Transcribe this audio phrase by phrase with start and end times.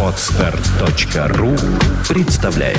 [0.00, 1.56] Отстар.ру
[2.08, 2.78] представляет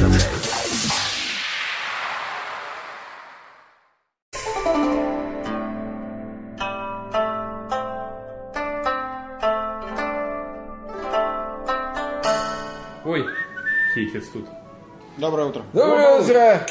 [13.03, 13.25] Ой,
[13.93, 14.45] хейфец тут.
[15.17, 15.63] Доброе утро.
[15.73, 16.65] Доброе утро!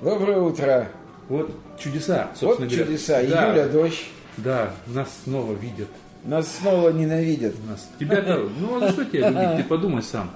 [0.00, 0.88] Доброе утро!
[1.28, 2.86] Вот чудеса, Вот собственно говоря.
[2.86, 3.22] чудеса.
[3.22, 4.06] Да, Июля, дождь.
[4.38, 5.88] Да, нас снова видят.
[6.24, 7.54] Нас снова ненавидят.
[7.68, 7.88] Нас.
[7.98, 9.62] Тебя-то, ну а за что тебя любить?
[9.62, 10.30] Ты подумай сам.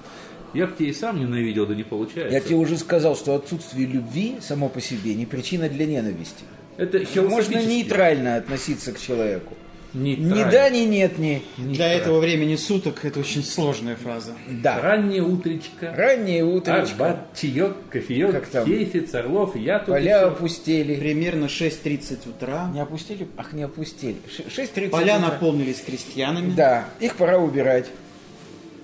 [0.53, 2.33] Я бы тебя и сам ненавидел, да не получается.
[2.33, 6.43] Я тебе уже сказал, что отсутствие любви само по себе не причина для ненависти.
[6.77, 9.53] Это Можно нейтрально относиться к человеку.
[9.93, 10.33] Нейтрально.
[10.33, 14.33] Ни да, ни нет, ни Для этого времени суток это очень сложная фраза.
[14.49, 14.81] да.
[14.81, 15.93] Раннее утречко.
[15.95, 16.93] Раннее утречко.
[16.93, 18.65] Арбат, чаек, кофеек, Как там?
[18.65, 19.89] хейфец, Орлов, я тут.
[19.89, 20.25] Поля еще.
[20.27, 20.95] опустели.
[20.95, 22.71] Примерно 6.30 утра.
[22.73, 23.27] Не опустили?
[23.37, 24.15] Ах, не опустили.
[24.35, 25.29] Ш- 6.30 Поля утра.
[25.29, 26.53] наполнились крестьянами.
[26.55, 27.85] Да, их пора убирать.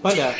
[0.04, 0.32] Поля.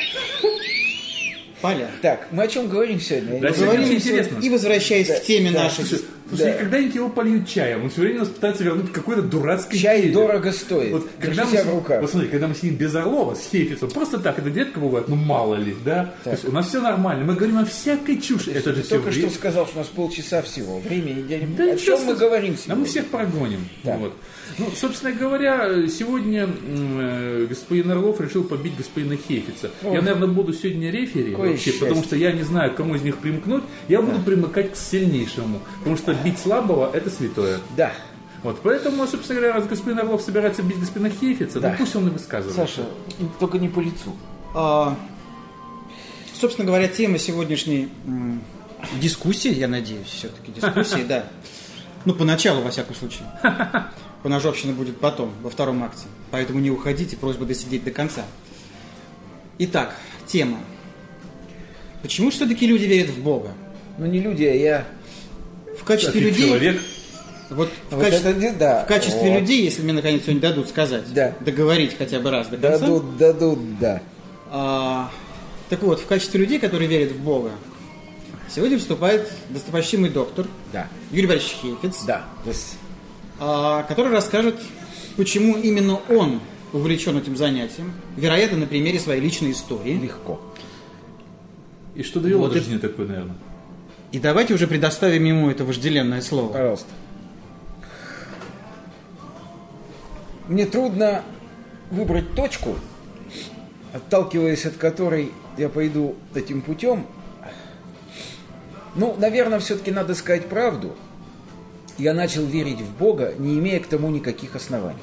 [1.62, 1.90] Поля.
[2.02, 3.40] Так, мы о чем говорим сегодня?
[3.42, 4.38] Да, не сегодня очень интересно.
[4.42, 5.84] И возвращаясь к теме да, нашей.
[5.84, 6.58] Слушай, слушай, Да.
[6.60, 10.14] когда-нибудь его польют чаем, он все время нас пытается вернуть какой-то дурацкой Чай теме.
[10.14, 10.92] дорого стоит.
[10.92, 12.02] Вот когда мы, в руках.
[12.02, 15.16] вот смотри, когда мы сидим без Орлова, с Хейфицем, просто так, это редко бывает, ну
[15.16, 16.14] мало ли, да?
[16.24, 18.52] То есть у нас все нормально, мы говорим о всякой чуши.
[18.52, 20.80] Это же Ты все только что сказал, что у нас полчаса всего.
[20.80, 22.76] Время и Да О чем мы говорим Да сегодня?
[22.82, 23.68] мы всех прогоним.
[23.84, 23.98] Да.
[23.98, 24.14] Вот.
[24.58, 29.70] Ну, собственно говоря, сегодня э, господин Орлов решил побить господина Хейфица.
[29.84, 31.82] Я, наверное, буду сегодня рефери Какое вообще, счастье.
[31.88, 33.64] потому что я не знаю, к кому из них примкнуть.
[33.88, 37.60] Я буду примыкать к сильнейшему, потому что бить слабого– это святое.
[37.76, 37.92] Да.
[38.44, 41.72] Вот, поэтому, собственно говоря, раз господин Орлов собирается бить господина Хейфица, Да.
[41.72, 42.56] ну пусть он и высказывает.
[42.56, 42.86] Саша,
[43.40, 44.16] только не по лицу.
[44.56, 44.96] А,
[46.34, 48.42] собственно говоря, тема сегодняшней м,
[49.02, 51.26] дискуссии, я надеюсь, все-таки дискуссии, да.
[52.06, 53.28] Ну, поначалу, во всяком случае.
[54.24, 56.06] Поножовщина будет потом, во втором акте.
[56.32, 58.22] Поэтому не уходите, просьба досидеть до конца.
[59.58, 60.60] Итак, тема.
[62.02, 63.52] Почему все-таки люди верят в Бога?
[63.98, 64.86] Ну не люди, а я.
[65.80, 66.48] В качестве людей...
[66.48, 66.82] человек,
[67.50, 68.84] Вот в, Вот качестве, это не- да.
[68.84, 69.40] в качестве Вот.
[69.42, 71.34] людей, если мне наконец сегодня дадут сказать, Да.
[71.40, 72.80] договорить хотя бы раз до конца.
[72.80, 74.02] Дадут, дадут, да.
[74.52, 75.10] А,
[75.70, 77.52] так вот, в качестве людей, которые верят в Бога,
[78.54, 80.88] сегодня выступает достопочтимый доктор Да.
[81.12, 82.26] Юрий Борисович Хейфиц, Да.
[83.40, 84.56] А, который расскажет,
[85.16, 86.42] почему именно он
[86.74, 89.94] увлечен этим занятием, вероятно, на примере своей личной истории.
[89.94, 90.40] легко.
[91.96, 93.36] и что довело Вот до жизни такой, наверное.
[94.12, 96.52] И давайте уже предоставим ему это вожделенное слово.
[96.52, 96.90] Пожалуйста.
[100.48, 101.24] Мне трудно
[101.92, 102.76] выбрать точку,
[103.94, 107.06] отталкиваясь от которой я пойду этим путем.
[108.96, 110.96] Ну, наверное, все-таки надо сказать правду.
[112.00, 114.98] Я начал верить в Бога, не имея к тому никаких оснований.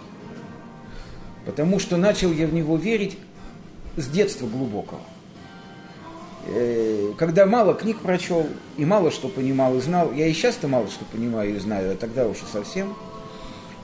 [1.45, 3.17] Потому что начал я в Него верить
[3.97, 5.01] с детства глубокого.
[6.49, 8.47] Э, Когда мало книг прочел
[8.77, 11.97] и мало что понимал и знал, я и сейчас-то мало что понимаю и знаю, а
[11.97, 12.95] тогда уж совсем.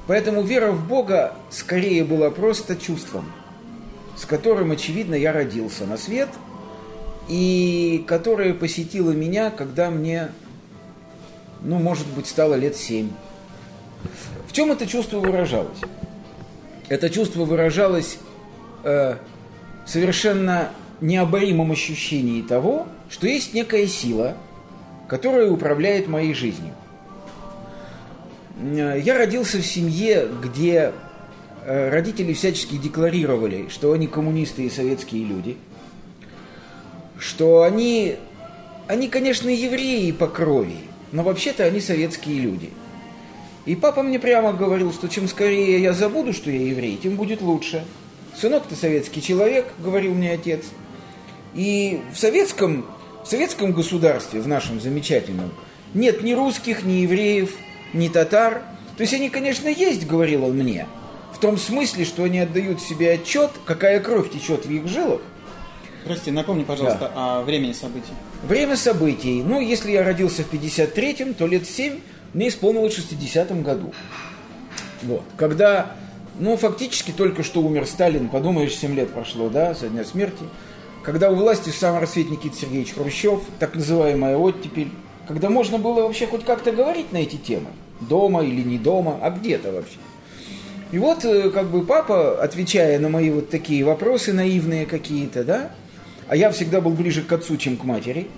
[0.07, 3.33] Поэтому вера в Бога скорее была просто чувством,
[4.17, 6.29] с которым, очевидно, я родился на свет,
[7.29, 10.31] и которое посетило меня, когда мне,
[11.63, 13.11] ну, может быть, стало лет семь.
[14.49, 15.79] В чем это чувство выражалось?
[16.89, 18.19] Это чувство выражалось
[18.83, 19.17] э,
[19.87, 20.71] совершенно
[21.03, 24.37] необоримом ощущении того, что есть некая сила,
[25.09, 26.75] которая управляет моей жизнью.
[28.59, 30.93] Э, Я родился в семье, где
[31.65, 35.57] э, родители всячески декларировали, что они коммунисты и советские люди,
[37.19, 38.17] что они,
[38.89, 40.79] они, конечно, евреи по крови,
[41.13, 42.71] но вообще-то они советские люди.
[43.65, 47.41] И папа мне прямо говорил, что чем скорее я забуду, что я еврей, тем будет
[47.41, 47.85] лучше.
[48.35, 50.65] Сынок, ты советский человек, говорил мне отец.
[51.55, 52.87] И в советском,
[53.25, 55.53] в советском государстве, в нашем замечательном,
[55.95, 57.55] нет ни русских, ни евреев,
[57.93, 58.63] ни татар.
[58.97, 60.87] То есть они, конечно, есть, говорил он мне,
[61.33, 65.21] в том смысле, что они отдают себе отчет, какая кровь течет в их жилах.
[66.05, 68.13] Прости, напомни, пожалуйста, о времени событий.
[68.43, 69.43] Время событий.
[69.43, 72.01] Ну, если я родился в 53-м, то лет 7
[72.35, 73.93] мне исполнилось в 60-м году.
[75.03, 75.23] Вот.
[75.37, 75.93] Когда,
[76.39, 80.45] ну, фактически только что умер Сталин, подумаешь, 7 лет прошло, да, со дня смерти.
[81.03, 84.91] Когда у власти в самом рассвете Никита Сергеевич Хрущев, так называемая оттепель,
[85.27, 87.71] когда можно было вообще хоть как-то говорить на эти темы,
[88.01, 89.99] дома или не дома, а где-то вообще.
[90.93, 95.71] И вот, э, как бы папа, отвечая на мои вот такие вопросы наивные какие-то, да,
[96.29, 98.29] а я всегда был ближе к отцу, чем к матери,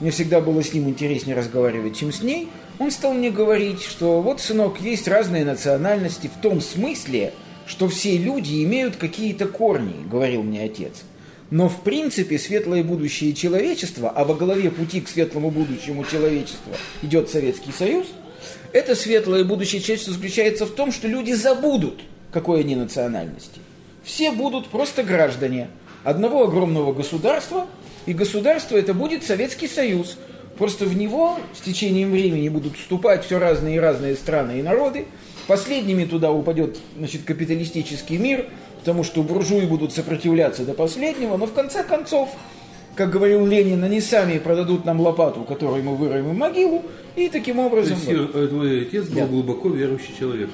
[0.00, 2.48] мне всегда было с ним интереснее разговаривать, чем с ней,
[2.80, 7.32] он стал мне говорить, что вот, сынок, есть разные национальности в том смысле,
[7.66, 11.04] что все люди имеют какие-то корни, говорил мне отец.
[11.50, 17.30] Но в принципе светлое будущее человечества, а во главе пути к светлому будущему человечества идет
[17.30, 18.06] Советский Союз,
[18.72, 22.02] это светлое будущее человечества заключается в том, что люди забудут,
[22.32, 23.60] какой они национальности.
[24.02, 25.68] Все будут просто граждане
[26.02, 27.66] одного огромного государства,
[28.06, 30.18] и государство это будет Советский Союз.
[30.58, 35.06] Просто в него с течением времени будут вступать все разные и разные страны и народы.
[35.46, 38.46] Последними туда упадет значит, капиталистический мир,
[38.84, 42.28] потому что буржуи будут сопротивляться до последнего, но в конце концов,
[42.94, 46.82] как говорил Ленин, они сами продадут нам лопату, которой мы выроем могилу,
[47.16, 47.96] и таким То образом...
[47.96, 49.26] есть э, твой отец был Да.
[49.26, 50.50] глубоко верующий человек.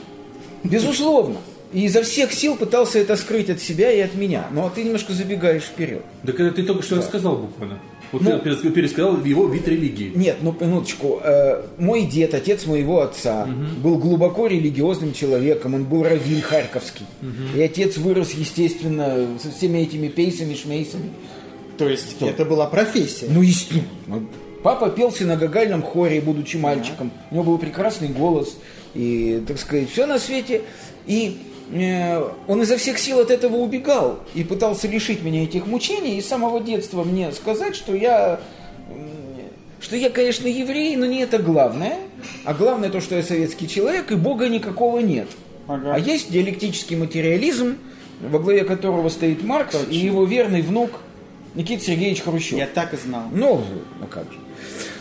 [0.62, 1.38] Безусловно.
[1.73, 4.47] И изо всех сил пытался это скрыть от себя и от меня.
[4.53, 6.05] Но ты немножко забегаешь вперед.
[6.23, 7.81] Да когда ты только что рассказал буквально.
[8.12, 10.12] Вот Ну- ты перес- пересказал его вид религии.
[10.15, 11.21] Нет, ну минуточку.
[11.23, 13.49] Э, мой дед, отец моего отца,
[13.83, 15.75] был глубоко религиозным человеком.
[15.75, 17.07] Он был раввин харьковский.
[17.57, 21.11] И отец вырос, естественно, со всеми этими пейсами, шмейсами.
[21.79, 23.27] То есть это была профессия.
[23.31, 24.27] Ну, естественно.
[24.63, 27.11] Папа пел в синагогальном хоре, будучи мальчиком.
[27.31, 28.59] У него был прекрасный голос.
[28.95, 30.63] И, так сказать, все на свете.
[31.06, 31.39] И
[31.72, 34.20] он изо всех сил от этого убегал.
[34.34, 36.19] И пытался лишить меня этих мучений.
[36.19, 38.40] И с самого детства мне сказать, что я...
[39.81, 41.96] Что я, конечно, еврей, но не это главное.
[42.44, 45.28] А главное то, что я советский человек, и Бога никакого нет.
[45.69, 45.94] Ага.
[45.94, 47.78] А есть диалектический материализм,
[48.20, 51.00] во главе которого стоит Маркс и его верный внук
[51.55, 52.58] Никита Сергеевич Хрущев.
[52.58, 53.22] Я так и знал.
[53.32, 53.62] Ну,
[54.00, 54.38] ну как же.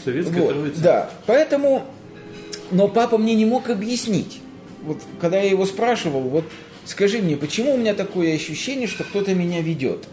[0.05, 0.81] Советская Вот, троица.
[0.81, 1.83] да, поэтому,
[2.71, 4.39] но папа мне не мог объяснить.
[4.83, 6.45] Вот когда я его спрашивал, вот
[6.85, 10.07] скажи мне, почему у меня такое ощущение, что кто-то меня ведет?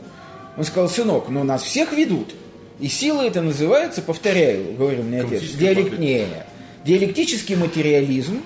[0.56, 2.34] Он сказал, сынок, ну нас всех ведут.
[2.80, 5.90] И сила это называется, повторяю, говорил мне отец, Коммунистическая диалек...
[5.90, 6.02] партия.
[6.04, 6.26] не,
[6.84, 8.42] диалектический материализм,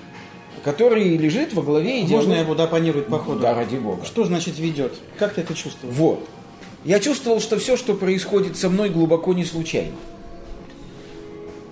[0.63, 2.15] который лежит во главе идеологии.
[2.15, 3.39] Можно я буду оппонировать по ходу?
[3.39, 4.05] Да, ради бога.
[4.05, 4.93] Что значит ведет?
[5.17, 5.93] Как ты это чувствуешь?
[5.95, 6.27] Вот.
[6.85, 9.95] Я чувствовал, что все, что происходит со мной, глубоко не случайно.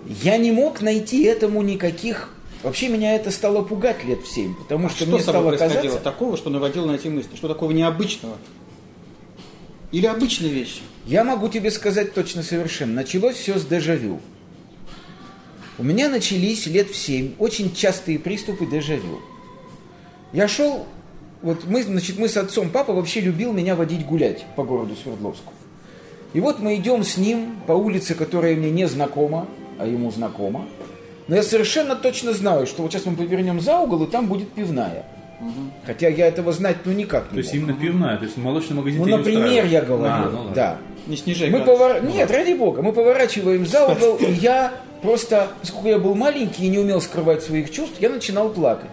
[0.07, 2.34] Я не мог найти этому никаких...
[2.62, 6.00] Вообще меня это стало пугать лет в семь, потому А что, что мне стало казаться...
[6.00, 7.36] такого, что наводило на эти мысли?
[7.36, 8.36] Что такого необычного?
[9.92, 10.82] Или обычные вещи?
[11.06, 12.94] Я могу тебе сказать точно совершенно.
[12.94, 14.20] Началось все с дежавю.
[15.78, 19.22] У меня начались лет в семь очень частые приступы дежавю.
[20.34, 20.86] Я шел,
[21.42, 25.54] вот мы, значит, мы с отцом, папа вообще любил меня водить гулять по городу Свердловску.
[26.34, 29.48] И вот мы идем с ним по улице, которая мне не знакома,
[29.80, 30.68] а ему знакома.
[31.30, 34.50] Но я совершенно точно знаю, что вот сейчас мы повернем за угол, и там будет
[34.52, 35.06] пивная.
[35.86, 37.64] Хотя я этого знать ну никак не То есть мог.
[37.64, 40.54] именно пивная, то есть молочный магазин Ну, например, я говорю, А, ну ладно.
[40.56, 40.78] да.
[41.08, 42.04] Не снижай Мы повор...
[42.04, 46.68] Нет, ради бога, мы поворачиваем за угол, и я просто, поскольку я был маленький и
[46.68, 48.92] не умел скрывать своих чувств, я начинал плакать.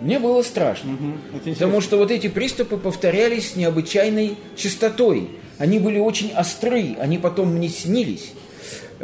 [0.00, 0.90] Мне было страшно.
[1.32, 1.52] Интересно.
[1.66, 5.30] Потому что вот эти приступы повторялись с необычайной частотой.
[5.58, 8.32] Они были очень остры, они потом мне снились.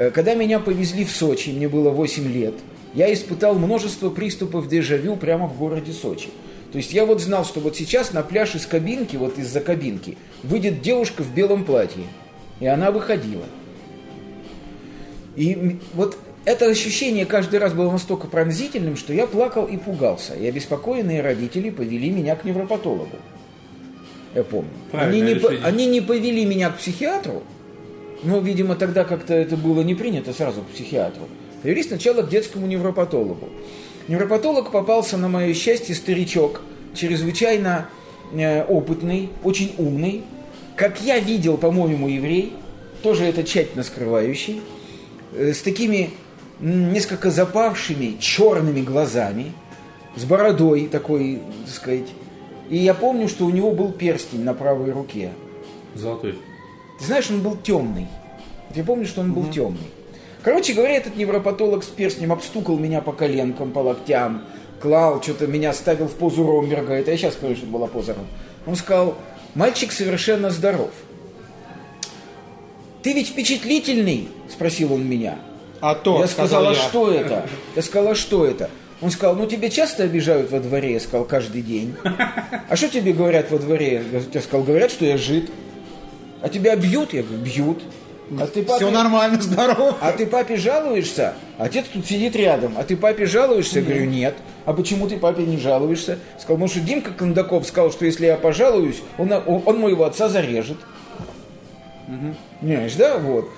[0.01, 2.55] Э, Когда меня повезли в Сочи, мне было 8 лет,
[2.95, 6.31] я испытал множество приступов дежавю прямо в городе Сочи.
[6.73, 10.17] То есть я вот знал, что вот сейчас на пляж из кабинки, вот из-за кабинки,
[10.43, 12.05] выйдет девушка в белом платье.
[12.61, 13.45] И она выходила.
[15.37, 16.17] И вот
[16.47, 20.35] это ощущение каждый раз было настолько пронзительным, что я плакал и пугался.
[20.35, 23.17] И обеспокоенные родители повели меня к невропатологу.
[24.35, 24.71] Я помню.
[24.93, 25.61] Они не, решение.
[25.63, 27.43] они не повели меня к психиатру,
[28.23, 31.29] но, видимо, тогда как-то это было не принято сразу к психиатру.
[31.63, 33.49] Повели сначала к детскому невропатологу.
[34.09, 36.63] Невропатолог попался, на мое счастье, старичок,
[36.95, 37.89] чрезвычайно
[38.33, 40.23] э, опытный, очень умный,
[40.77, 42.55] как я видел, по-моему, еврей,
[43.03, 44.63] тоже это тщательно скрывающий,
[45.33, 46.11] э, с такими
[46.61, 49.53] несколько запавшими черными глазами,
[50.17, 52.09] с бородой такой, так сказать.
[52.69, 55.33] И я помню, что у него был перстень на правой руке.
[55.95, 56.37] Золотой.
[57.01, 58.07] Ты знаешь, он был темный.
[58.75, 59.91] Я помню, что он был темный.
[60.43, 64.45] Короче говоря, этот невропатолог с перстнем обстукал меня по коленкам, по локтям,
[64.81, 66.95] клал, что-то меня ставил в позу Ромберга.
[66.95, 68.37] Это я сейчас понимаю, что была поза Ромберга.
[68.67, 69.17] Он сказал,
[69.55, 70.91] мальчик совершенно здоров.
[73.03, 74.29] Ты ведь впечатлительный?
[74.49, 75.39] Спросил он меня.
[75.81, 76.75] А то, я сказал, а я.
[76.75, 77.49] что это?
[77.75, 78.69] Я сказал, а что это?
[79.01, 80.93] Он сказал, ну тебя часто обижают во дворе?
[80.93, 81.95] Я сказал, каждый день.
[82.69, 84.05] А что тебе говорят во дворе?
[84.33, 85.51] Я сказал, говорят, что я жид.
[86.43, 87.13] А тебя бьют?
[87.13, 87.83] Я говорю, бьют.
[88.39, 89.97] А ты папе, Все нормально, здорово.
[90.01, 91.35] а ты папе жалуешься?
[91.59, 92.75] Отец тут сидит рядом.
[92.79, 93.81] А ты папе жалуешься?
[93.81, 94.37] Я говорю, нет.
[94.67, 96.19] А почему ты папе не жалуешься?
[96.39, 100.77] Сказал, потому что Димка Кондаков сказал, что если я пожалуюсь, он, он, моего отца зарежет.
[102.61, 103.19] Понимаешь, да?
[103.19, 103.49] Вот.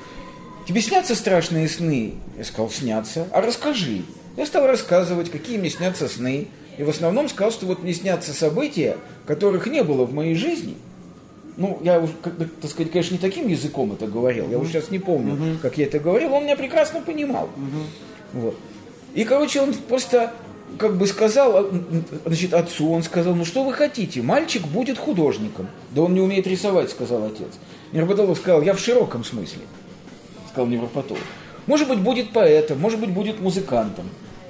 [0.66, 2.14] Тебе снятся страшные сны?
[2.38, 3.26] Я сказал, снятся.
[3.30, 4.02] А расскажи.
[4.36, 6.48] Я стал рассказывать, какие мне снятся сны.
[6.78, 8.96] И в основном сказал, что вот мне снятся события,
[9.26, 10.76] которых не было в моей жизни.
[11.56, 14.49] Ну, я уже, так сказать, конечно, не таким языком это говорил.
[14.50, 16.32] Я уже сейчас не помню, как я это говорил.
[16.32, 17.49] Он меня прекрасно понимал.
[18.32, 18.56] Вот.
[19.14, 20.32] И, короче, он просто
[20.78, 21.71] как бы сказал, а,
[22.25, 25.68] значит, отцу, он сказал, ну что вы хотите, мальчик будет художником.
[25.90, 27.49] Да он не умеет рисовать, сказал отец.
[27.92, 29.62] Невропатолог сказал, я в широком смысле,
[30.50, 31.23] сказал невропатолог.
[31.66, 34.09] Может быть, будет поэтом, может быть, будет музыкантом,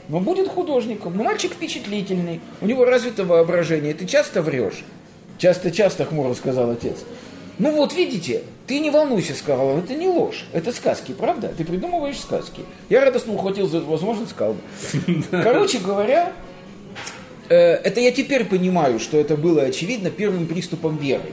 [0.09, 1.17] но будет художником.
[1.17, 3.93] Но мальчик впечатлительный, у него развито воображение.
[3.93, 4.85] Ты часто врешь?
[5.43, 6.99] Часто-часто, хмуро сказал отец.
[7.59, 11.49] Ну вот, видите, ты не волнуйся, сказал это не ложь, это сказки, правда?
[11.49, 12.61] Ты придумываешь сказки.
[12.89, 14.55] Я радостно ухватил за эту возможность, сказал.
[15.33, 16.33] Короче говоря,
[17.49, 21.33] э, это я теперь понимаю, что это было, очевидно, первым приступом веры.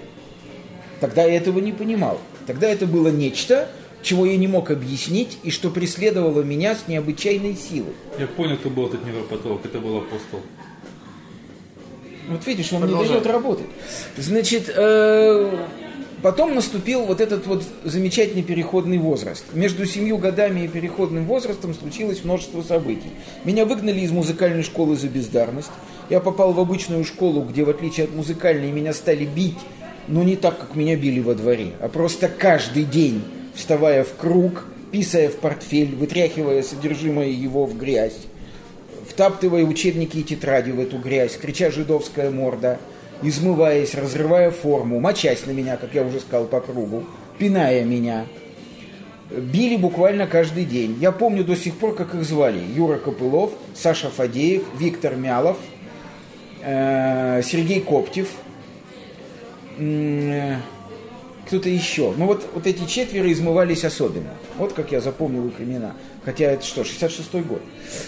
[1.00, 2.18] Тогда я этого не понимал.
[2.48, 3.70] Тогда это было нечто,
[4.02, 7.94] чего я не мог объяснить, и что преследовало меня с необычайной силой.
[8.18, 10.40] Я понял, кто был этот невропатолог, это был апостол.
[12.30, 13.66] Вот видишь, он не дает работать.
[14.16, 15.66] Значит, э,
[16.22, 19.44] потом наступил вот этот вот замечательный переходный возраст.
[19.54, 23.10] Между семью годами и переходным возрастом случилось множество событий.
[23.46, 25.72] Меня выгнали из музыкальной школы за бездарность.
[26.12, 29.58] Я попал в обычную школу, где, в отличие от музыкальной, меня стали бить,
[30.08, 33.24] но не так, как меня били во дворе, а просто каждый день,
[33.56, 38.18] вставая в круг, писая в портфель, вытряхивая содержимое его в грязь
[39.20, 42.80] втаптывая учебники и тетради в эту грязь, крича «жидовская морда»,
[43.22, 47.04] измываясь, разрывая форму, мочась на меня, как я уже сказал, по кругу,
[47.38, 48.28] пиная меня.
[49.30, 50.98] Били буквально каждый день.
[51.02, 52.62] Я помню до сих пор, как их звали.
[52.74, 55.58] Юра Копылов, Саша Фадеев, Виктор Мялов,
[56.64, 58.30] э, Сергей Коптев,
[59.80, 60.56] э,
[61.46, 62.14] кто-то еще.
[62.16, 64.36] Ну вот, вот эти четверо измывались особенно.
[64.58, 65.92] Вот как я запомнил их имена.
[66.26, 67.62] Хотя это что, 66-й год.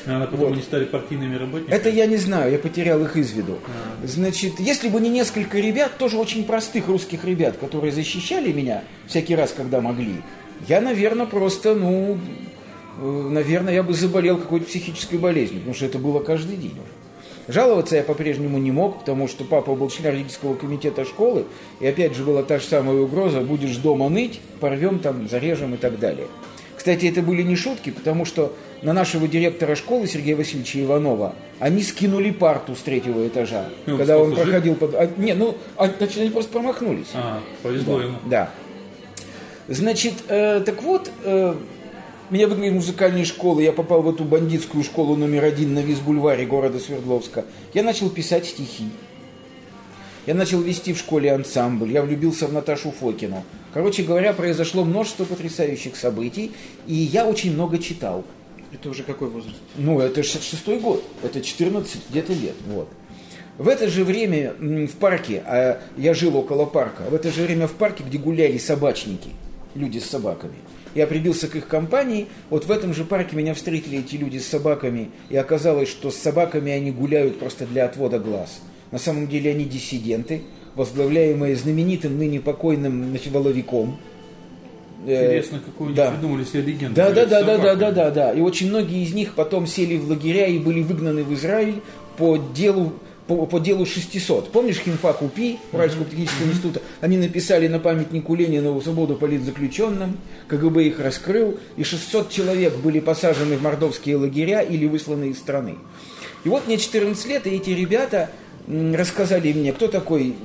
[0.06, 0.54] А потом вот.
[0.54, 1.74] они стали партийными работниками?
[1.74, 3.60] Это я не знаю, я потерял их из виду.
[3.66, 4.06] А.
[4.06, 9.36] Значит, если бы не несколько ребят, тоже очень простых русских ребят, которые защищали меня всякий
[9.36, 10.16] раз, когда могли,
[10.68, 12.18] я, наверное, просто, ну,
[13.00, 17.02] э, наверное, я бы заболел какой-то психической болезнью, потому что это было каждый день уже.
[17.48, 21.46] Жаловаться я по-прежнему не мог, потому что папа был член родительского комитета школы,
[21.80, 25.78] и опять же была та же самая угроза, будешь дома ныть, порвем там, зарежем и
[25.78, 26.28] так далее.
[26.82, 31.84] Кстати, это были не шутки, потому что на нашего директора школы Сергея Васильевича Иванова они
[31.84, 34.96] скинули парту с третьего этажа, ну, когда он проходил под...
[34.96, 37.10] А, не, ну, а, значит, они просто промахнулись.
[37.14, 38.18] А, повезло да, ему.
[38.26, 38.50] Да.
[39.68, 41.54] Значит, э, так вот, э,
[42.32, 46.48] меня выгнали из музыкальной школы, я попал в эту бандитскую школу номер один на Визбульваре
[46.48, 47.46] города Свердловска.
[47.76, 48.86] Я начал писать стихи.
[50.28, 53.44] Я начал вести в школе ансамбль, я влюбился в Наташу Фокину.
[53.74, 56.52] Короче говоря, произошло множество потрясающих событий,
[56.86, 58.24] и я очень много читал.
[58.72, 59.58] Это уже какой возраст?
[59.78, 62.88] Ну, это 66-й год, это 14 где-то лет, вот.
[63.58, 67.68] В это же время в парке, а я жил около парка, в это же время
[67.68, 69.30] в парке, где гуляли собачники,
[69.74, 70.56] люди с собаками,
[70.94, 74.48] я прибился к их компании, вот в этом же парке меня встретили эти люди с
[74.48, 78.60] собаками, и оказалось, что с собаками они гуляют просто для отвода глаз–
[78.92, 80.42] на самом деле они диссиденты,
[80.76, 83.98] возглавляемые знаменитым ныне покойным значит, Воловиком.
[85.06, 86.12] Э, Интересно, какую да.
[86.12, 86.96] придумали себе легенду.
[86.96, 88.32] Да, да, да, да, да, да, да, да.
[88.34, 91.82] И очень многие из них потом сели в лагеря и были выгнаны в Израиль
[92.18, 92.94] по делу
[93.28, 94.52] по, по делу 600.
[94.52, 96.82] Помнишь химфак УПИ, Уральского технического института?
[97.00, 100.18] Они написали на памятнику Ленина свободу политзаключенным,
[100.48, 105.76] КГБ их раскрыл, и 600 человек были посажены в мордовские лагеря или высланы из страны.
[106.44, 108.32] И вот мне 14 лет, и эти ребята
[108.68, 110.36] рассказали мне, кто такой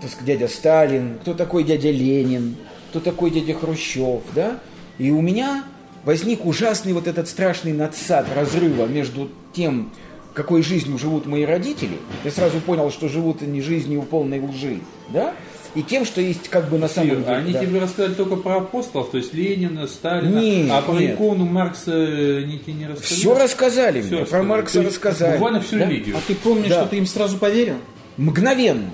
[0.00, 2.56] так дядя Сталин, кто такой дядя Ленин,
[2.90, 4.60] кто такой дядя Хрущев, да?
[4.98, 5.64] И у меня
[6.04, 9.90] возник ужасный вот этот страшный надсад разрыва между тем,
[10.34, 11.98] какой жизнью живут мои родители.
[12.24, 15.34] Я сразу понял, что живут они жизнью полной лжи, да?
[15.74, 17.26] И тем, что есть как бы на самом деле.
[17.26, 17.60] Они да.
[17.60, 21.14] тебе рассказали только про апостолов, то есть Ленина, Сталина, нет, а про нет.
[21.14, 23.20] икону Маркса не, не рассказали?
[23.20, 24.42] Все рассказали Все мне, рассказали.
[24.42, 25.32] про Маркса есть, рассказали.
[25.32, 25.86] Буквально всю да?
[25.86, 26.16] религию.
[26.16, 26.80] А ты помнишь, да.
[26.80, 27.76] что ты им сразу поверил?
[28.16, 28.90] Мгновенно.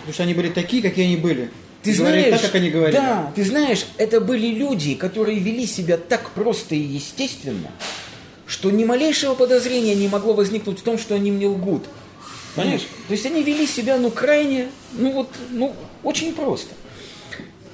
[0.00, 1.50] Потому что они были такие, какие они были.
[1.82, 2.96] Ты знаешь, так, как они говорили.
[2.96, 7.70] Да, ты знаешь, это были люди, которые вели себя так просто и естественно,
[8.46, 11.84] что ни малейшего подозрения не могло возникнуть в том, что они мне лгут.
[12.58, 12.86] Понимаешь?
[13.06, 16.74] То есть они вели себя, ну, крайне, ну, вот, ну, очень просто.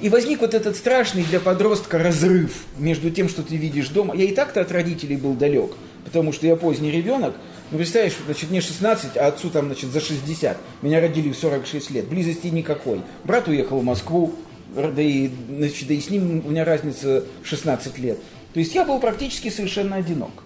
[0.00, 4.14] И возник вот этот страшный для подростка разрыв между тем, что ты видишь дома.
[4.14, 5.72] Я и так-то от родителей был далек,
[6.04, 7.34] потому что я поздний ребенок.
[7.70, 10.58] Ну, представляешь, значит, мне 16, а отцу там, значит, за 60.
[10.82, 12.08] Меня родили в 46 лет.
[12.08, 13.00] Близости никакой.
[13.24, 14.34] Брат уехал в Москву,
[14.74, 18.18] да и, значит, да и с ним у меня разница в 16 лет.
[18.52, 20.44] То есть я был практически совершенно одинок.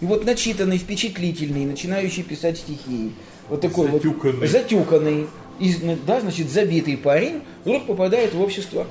[0.00, 3.12] И вот начитанный, впечатлительный, начинающий писать стихи,
[3.52, 4.38] вот такой Затюканный.
[4.40, 5.26] вот затюканный,
[5.60, 8.86] из- да, значит, забитый парень, вдруг попадает в общество.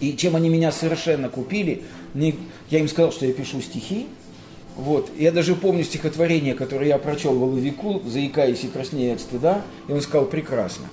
[0.00, 1.82] И чем они меня совершенно купили,
[2.14, 2.34] мне-
[2.70, 4.06] я им сказал, что я пишу стихи,
[4.76, 5.10] вот.
[5.18, 10.00] Я даже помню стихотворение, которое я прочел воловику, заикаясь и краснея от стыда, и он
[10.00, 10.86] сказал прекрасно.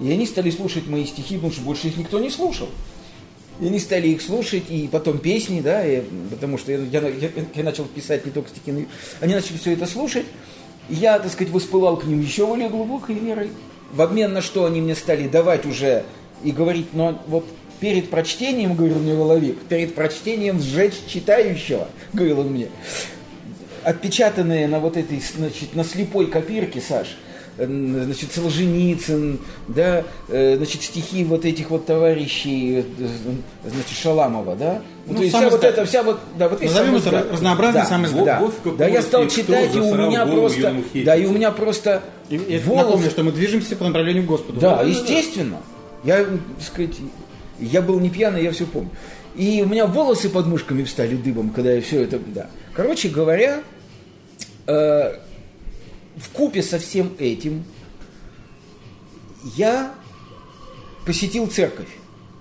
[0.00, 2.68] И они стали слушать мои стихи, потому что больше их никто не слушал.
[3.60, 7.30] И они стали их слушать, и потом песни, да, и- потому что я, я- я-
[7.54, 8.84] я начал писать не только стихи, но и
[9.20, 10.26] они начали все это слушать.
[10.88, 13.50] Я, так сказать, воспылал к ним еще более глубокой верой.
[13.92, 16.04] В обмен на что они мне стали давать уже
[16.44, 17.44] и говорить, но вот
[17.80, 22.68] перед прочтением, говорил мне Воловик, перед прочтением сжечь читающего, говорил он мне
[23.86, 27.16] отпечатанные на вот этой, значит, на слепой копирке, Саш,
[27.58, 33.08] значит, Солженицын, да, э, значит, стихи вот этих вот товарищей, э,
[33.64, 37.26] значит, Шаламова, да, Ну, то есть вся вот это, вся вот, да, вот Назовем это
[37.32, 38.24] разнообразный да, сам издат.
[38.24, 38.42] Да,
[38.78, 42.76] да, я стал читать, и у меня просто, да, и у меня просто И, волосы-
[42.76, 44.60] напомню, что мы движемся по направлению к Господу.
[44.60, 45.58] да, естественно.
[46.04, 46.96] Я, так сказать,
[47.58, 48.90] я был не пьяный, я все помню.
[49.34, 52.46] И у меня волосы под мышками встали дыбом, когда я все это, да.
[52.74, 53.60] Короче говоря,
[54.66, 55.12] э,
[56.16, 57.64] в купе со всем этим
[59.56, 59.94] я
[61.04, 61.88] посетил церковь,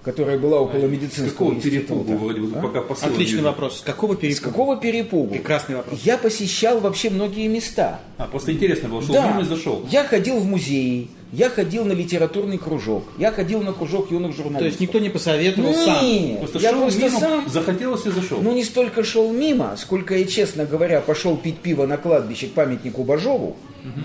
[0.03, 1.87] которая была около С медицинского какого института.
[1.87, 2.61] перепугу вроде бы А?
[2.61, 3.45] пока посыл Отличный вижу.
[3.45, 3.79] вопрос.
[3.79, 4.37] С какого перепуга?
[4.37, 5.33] С какого перепугу?
[5.33, 5.99] Прекрасный вопрос.
[6.03, 7.99] Я посещал вообще многие места.
[8.17, 9.27] А, просто интересно было, шел Да.
[9.29, 9.85] мимо и зашел.
[9.91, 14.59] Я ходил в музеи, я ходил на литературный кружок, я ходил на кружок юных журналистов.
[14.59, 16.05] То есть никто не посоветовал сам.
[16.05, 18.41] Нет, Просто я шел просто мимо, сам, захотелось и зашел.
[18.41, 22.51] ну не столько шел мимо, сколько я, честно говоря, пошел пить пиво на кладбище к
[22.51, 23.55] памятнику Бажову,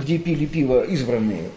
[0.03, 1.50] где пили пиво избранные.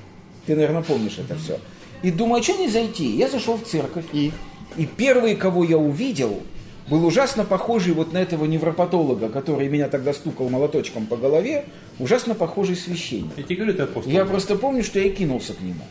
[0.45, 1.59] Ты, наверное, помнишь это все.
[2.01, 3.15] И думаю, а что не зайти?
[3.15, 4.05] Я зашел в церковь.
[4.11, 4.31] И?
[4.75, 6.41] И первый, кого я увидел,
[6.87, 11.65] был ужасно похожий вот на этого невропатолога, который меня тогда стукал молоточком по голове,
[11.99, 13.31] ужасно похожий священник.
[13.37, 14.11] Я тебе говорю, ты апостол.
[14.11, 15.83] Я просто помню, что я кинулся к нему.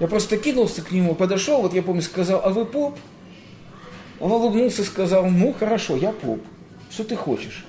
[0.00, 2.98] Я просто кинулся к нему, подошел, вот я помню, сказал, а вы поп?
[4.20, 6.40] Он улыбнулся, сказал, ну хорошо, я поп.
[6.90, 7.64] Что ты хочешь?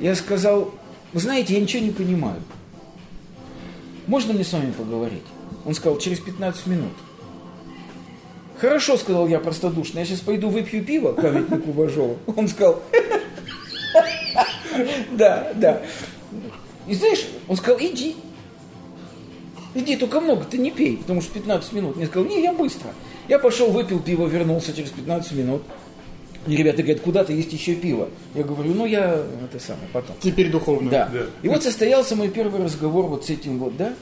[0.00, 0.72] Я сказал,
[1.12, 2.40] вы знаете, я ничего не понимаю.
[4.06, 5.22] Можно мне с вами поговорить?
[5.64, 6.92] Он сказал, через 15 минут.
[8.60, 12.18] Хорошо, сказал я простодушно, я сейчас пойду выпью пиво к памятнику Бажову.
[12.36, 12.82] Он сказал,
[15.12, 15.82] да, да.
[16.86, 18.16] И знаешь, он сказал, иди.
[19.74, 21.96] Иди, только много, ты не пей, потому что 15 минут.
[21.96, 22.90] Я сказал, не, я быстро.
[23.28, 25.62] Я пошел, выпил пиво, вернулся через 15 минут.
[26.46, 28.08] И ребята говорят, куда-то есть еще пиво.
[28.34, 30.16] Я говорю, ну я это самое, потом.
[30.20, 30.90] Теперь духовно.
[30.90, 31.08] Да.
[31.12, 31.26] Да.
[31.42, 33.94] И вот состоялся мой первый разговор вот с этим вот, да,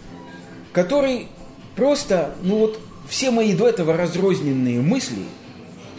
[0.73, 1.29] который
[1.77, 5.23] просто, ну вот, все мои до этого разрозненные мысли,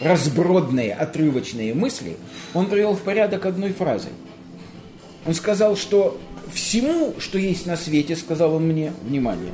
[0.00, 2.16] разбродные, отрывочные мысли,
[2.54, 4.12] он привел в порядок одной фразой.
[5.26, 6.18] Он сказал, что
[6.52, 9.52] всему, что есть на свете, сказал он мне, внимание,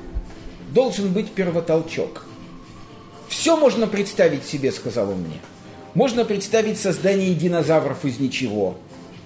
[0.73, 2.27] должен быть первотолчок.
[3.29, 5.40] Все можно представить себе, сказал он мне.
[5.95, 8.77] Можно представить создание динозавров из ничего,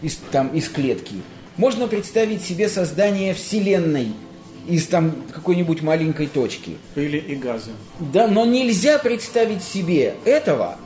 [0.03, 1.17] из, там, из клетки.
[1.57, 4.13] Можно представить себе создание Вселенной
[4.69, 6.77] из там какой-нибудь маленькой точки.
[6.95, 7.71] Пыли и газы.
[7.99, 10.77] Да, но нельзя представить себе этого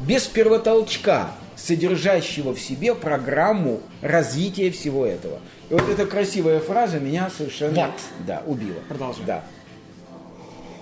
[0.00, 5.40] без первотолчка, содержащего в себе программу развития всего этого.
[5.70, 7.94] И вот эта красивая фраза меня совершенно Вот.
[8.26, 8.78] да, убила.
[8.88, 9.24] Продолжай.
[9.26, 9.44] Да.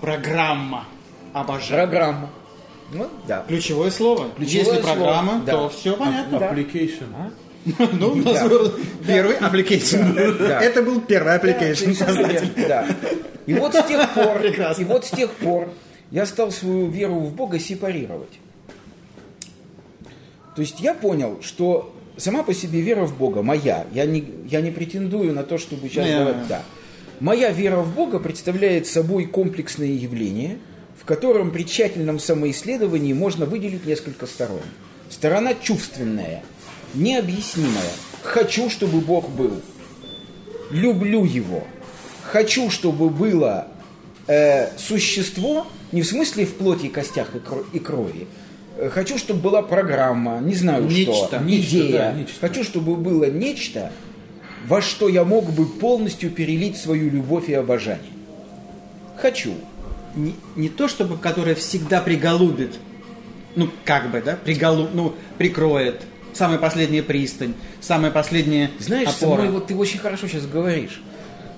[0.01, 0.85] Программа.
[1.33, 1.87] Обожаю.
[1.87, 2.29] Программа.
[2.93, 3.43] Ну, да.
[3.47, 4.29] Ключевое слово.
[4.37, 5.51] Ключевое Если слово, программа, да.
[5.51, 6.35] то все понятно.
[6.37, 7.31] Application.
[7.99, 8.73] Ну, у нас был
[9.05, 10.17] первый application.
[10.61, 12.67] Это был первый application.
[12.67, 12.87] Да.
[13.45, 15.69] И вот с тех пор, и вот с тех пор
[16.11, 18.39] я стал свою веру в Бога сепарировать.
[20.55, 24.61] То есть я понял, что сама по себе вера в Бога моя, я не, я
[24.61, 26.19] не претендую на то, чтобы сейчас Не.
[26.19, 26.63] говорить, да.
[27.19, 30.57] Моя вера в Бога представляет собой комплексное явление,
[30.99, 34.61] в котором при тщательном самоисследовании можно выделить несколько сторон.
[35.09, 36.43] Сторона чувственная,
[36.93, 37.91] необъяснимая.
[38.23, 39.61] Хочу, чтобы Бог был
[40.71, 41.63] люблю его.
[42.23, 43.67] Хочу, чтобы было
[44.27, 48.27] э, существо, не в смысле в плоти, костях и, кро- и крови.
[48.77, 51.13] Э, Хочу, чтобы была программа, не знаю Нечто.
[51.13, 51.91] что, Нечто, идея.
[51.99, 52.33] да, нечто.
[52.41, 53.91] Хочу, чтобы было нечто,
[54.67, 58.11] во что я мог бы полностью перелить свою любовь и обожание.
[59.17, 59.53] Хочу.
[60.15, 62.75] Не, не то, чтобы которое всегда приголубит,
[63.55, 66.01] ну, как бы, да, приголу, ну, прикроет,
[66.37, 69.41] самая последняя пристань, самая последняя Знаешь, опора.
[69.41, 71.01] мной вот ты очень хорошо сейчас говоришь.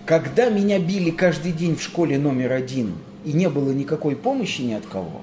[0.06, 2.94] Когда меня били каждый день в школе номер один,
[3.26, 5.22] и не было никакой помощи ни от кого,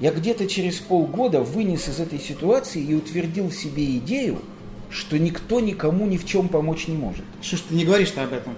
[0.00, 4.40] я где-то через полгода вынес из этой ситуации и утвердил в себе идею,
[4.90, 7.24] что никто никому ни в чем помочь не может.
[7.42, 8.54] Что ж ты не говоришь-то об этом?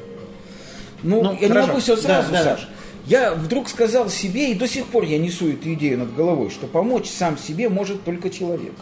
[1.03, 1.67] Ну, Ну, я не хорошо.
[1.69, 2.69] могу все сразу, Да, да, Саш.
[3.07, 6.69] Я вдруг сказал себе, и до сих пор я несу эту идею над головой, что
[6.69, 8.75] помочь сам себе может только человек.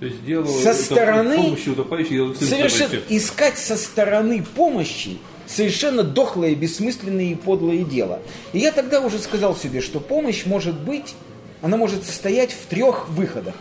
[0.00, 7.32] То есть дело Со стороны помощи утопающих, Совершенно искать со стороны помощи совершенно дохлое, бессмысленное
[7.32, 8.20] и подлое дело.
[8.52, 11.14] И я тогда уже сказал себе, что помощь может быть,
[11.62, 13.54] она может состоять в трех выходах.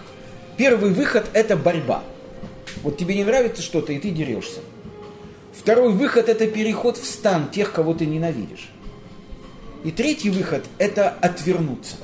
[0.57, 2.03] Первый выход– это борьба.
[2.83, 4.59] Вот тебе не нравится что-то, и ты дерешься.
[5.53, 8.69] Второй выход– это переход в стан тех, кого ты ненавидишь.
[9.83, 11.95] И третий выход– это отвернуться.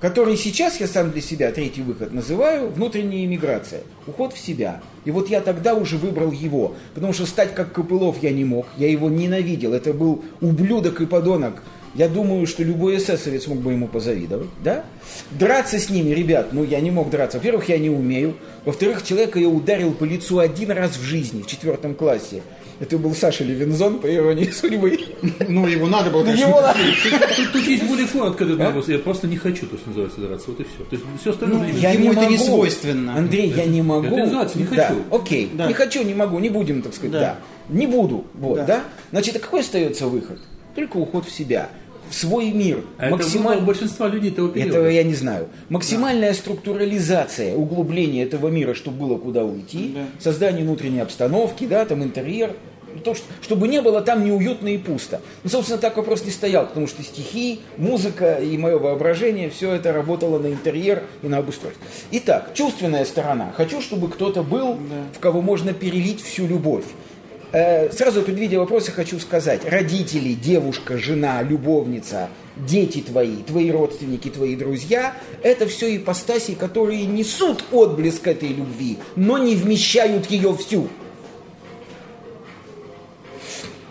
[0.00, 3.80] Который сейчас я сам для себя, третий выход, называю внутренняя иммиграция.
[4.06, 4.82] Уход в себя.
[5.06, 6.74] И вот я тогда уже выбрал его.
[6.94, 8.66] Потому что стать как Копылов я не мог.
[8.76, 9.72] Я его ненавидел.
[9.72, 11.62] Это был ублюдок и подонок.
[11.94, 14.84] Я думаю, что любой эсэсовец мог бы ему позавидовать, да?
[15.30, 17.38] Драться с ними, ребят, ну я не мог драться.
[17.38, 18.36] Во-первых, я не умею.
[18.66, 22.42] Во-вторых, человека я ударил по лицу один раз в жизни, в четвертом классе.
[22.78, 24.98] Это был Саша Левинзон, по иронии судьбы.
[25.48, 26.78] Ну, его надо было, конечно, Его надо-
[27.36, 28.88] Тут, тут есть более коротко вопрос.
[28.88, 30.50] Я просто не хочу, то, что называется, драться.
[30.50, 30.84] Вот и все.
[30.84, 31.58] То есть все остальное...
[31.60, 33.16] Ну, я- не- Ему это не свойственно.
[33.16, 34.06] Андрей, я не могу.
[34.08, 35.00] Это называется «не Да, хочу».
[35.10, 35.50] окей.
[35.54, 35.66] Да.
[35.68, 37.20] Не хочу, не могу, не будем, так сказать, да.
[37.20, 37.38] Да.
[37.74, 38.26] Не буду.
[38.34, 38.66] Вот, да.
[38.66, 38.84] Да.
[39.10, 40.38] Значит, а какой остается выход?
[40.74, 41.70] Только уход в себя.
[42.10, 42.84] В свой мир.
[42.98, 44.70] А это выбор большинства людей того периода.
[44.78, 45.48] Этого я не знаю.
[45.68, 50.00] Максимальная структурализация, углубление этого мира, чтобы было куда уйти, Да.
[50.20, 52.52] создание внутренней обстановки, да, там интерьер,
[53.04, 55.20] то, что- чтобы не было там неуютно и пусто.
[55.44, 59.92] Ну, собственно, так вопрос не стоял, потому что стихи, музыка и мое воображение, все это
[59.92, 61.84] работало на интерьер и на обустройство.
[62.12, 63.52] Итак, чувственная сторона.
[63.56, 64.78] Хочу, чтобы кто-то был,
[65.14, 66.84] в кого можно перелить всю любовь.
[67.52, 69.64] Э, Сразу предвидя вопросы, хочу сказать.
[69.64, 77.64] Родители, девушка, жена, любовница, дети твои, твои родственники, твои друзья– это все ипостаси, которые несут
[77.72, 80.88] отблеск этой любви, но не вмещают ее всю.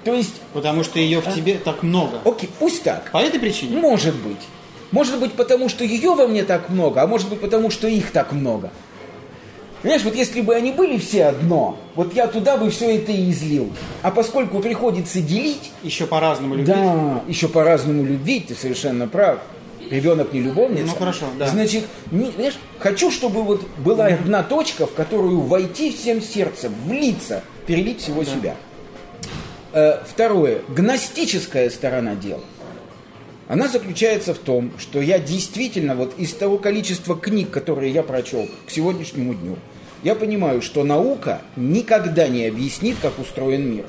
[0.03, 2.21] То есть, Потому что ее в тебе так много.
[2.23, 3.09] окей, пусть так.
[3.11, 3.77] По этой причине?
[3.77, 4.37] Может быть.
[4.91, 8.11] Может быть, потому что ее во мне так много, а может быть, потому что их
[8.11, 8.71] так много.
[9.85, 13.29] Понимаешь, вот если бы они были все одно, вот я туда бы все это и
[13.29, 13.71] излил.
[14.01, 16.73] А поскольку приходится делить, Еще по-разному любить.
[16.73, 19.41] да, еще по-разному любить, ты совершенно прав.
[19.91, 20.87] Ребенок не любовница.
[20.87, 21.45] Ну, хорошо, да.
[21.49, 27.43] Значит, не, знаешь, хочу, чтобы вот была одна точка, в которую войти всем сердцем, влиться,
[27.67, 28.55] перелить всего себя.
[29.71, 30.61] Э, второе.
[30.67, 32.41] Гностическая сторона дела.
[33.47, 38.49] Она заключается в том, что я действительно вот из того количества книг, которые я прочел
[38.65, 39.57] к сегодняшнему дню,
[40.05, 43.85] я понимаю, что наука никогда не объяснит, как устроен мир.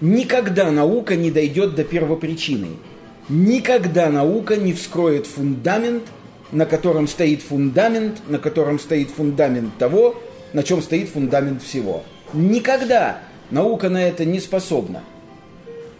[0.00, 2.70] Никогда наука не дойдет до первопричины.
[3.28, 6.02] Никогда наука не вскроет фундамент,
[6.50, 10.20] на котором стоит фундамент, на котором стоит фундамент того,
[10.52, 12.02] на чем стоит фундамент всего.
[12.32, 13.20] Никогда
[13.52, 15.04] наука на это не способна.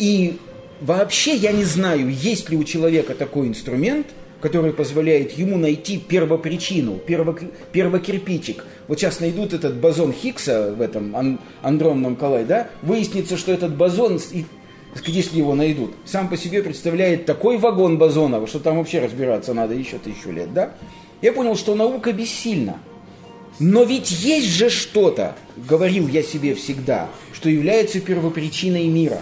[0.01, 0.39] И
[0.81, 4.09] вообще я не знаю, есть ли у человека такой инструмент,
[4.41, 7.39] который позволяет ему найти первопричину, перво,
[7.73, 8.65] первокирпичик.
[8.87, 12.69] Вот сейчас найдут этот бозон Хиггса в этом ан- андронном коллайде, да?
[12.83, 14.45] выяснится, что этот бозон, и,
[15.07, 19.75] если его найдут, сам по себе представляет такой вагон бозона, что там вообще разбираться надо
[19.75, 20.73] еще тысячу лет, да?
[21.21, 22.79] Я понял, что наука бессильна.
[23.59, 29.21] Но ведь есть же что-то, говорил я себе всегда, что является первопричиной мира.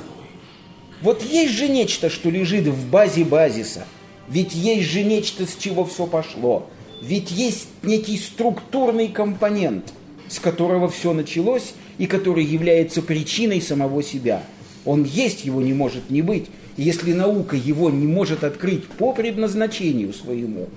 [1.00, 3.87] Вот есть же нечто, что лежит в базе базиса.
[4.29, 6.67] Ведь есть же нечто, с чего все пошло.
[7.03, 9.93] Ведь есть некий структурный компонент,
[10.29, 14.43] с которого все началось и который является причиной самого себя.
[14.85, 16.47] Он есть, его не может не быть.
[16.77, 20.69] Если наука его не может открыть по предназначению своему,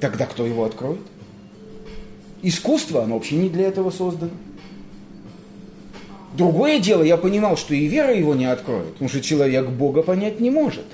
[0.00, 1.00] тогда кто его откроет?
[2.42, 4.32] Искусство, оно вообще не для этого создано.
[6.36, 10.40] Другое дело, я понимал, что и вера его не откроет, потому что человек Бога понять
[10.40, 10.84] не может.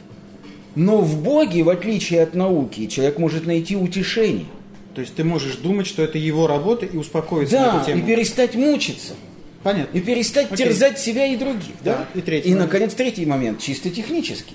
[0.75, 4.47] Но в Боге, в отличие от науки, человек может найти утешение.
[4.95, 7.95] То есть ты можешь думать, что это его работа и успокоиться на Да, эту и
[7.95, 8.07] тему.
[8.07, 9.15] перестать мучиться.
[9.63, 9.97] Понятно.
[9.97, 10.67] И перестать Окей.
[10.67, 11.75] терзать себя и других.
[11.85, 12.09] Да?
[12.15, 12.73] Да, и третий и момент.
[12.73, 14.55] наконец, третий момент, чисто технический.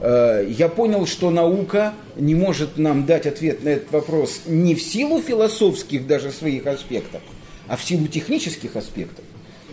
[0.00, 4.82] Э, Я понял, что наука не может нам дать ответ на этот вопрос не в
[4.82, 7.20] силу философских даже своих аспектов,
[7.66, 9.24] а в силу технических аспектов.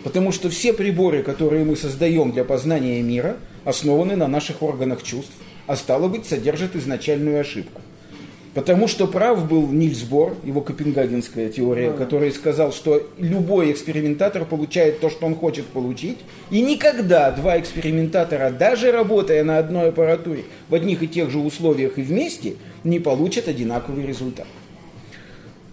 [0.02, 5.32] Потому что все приборы, которые мы создаем для познания мира, основаны на наших органах чувств,
[5.66, 7.80] а стало быть, содержат изначальную ошибку.
[8.56, 14.98] Потому что прав был Нильс Бор, его копенгагенская теория, который сказал, что любой экспериментатор получает
[15.00, 16.16] то, что он хочет получить.
[16.50, 21.98] И никогда два экспериментатора, даже работая на одной аппаратуре, в одних и тех же условиях
[21.98, 24.46] и вместе, не получат одинаковый результат.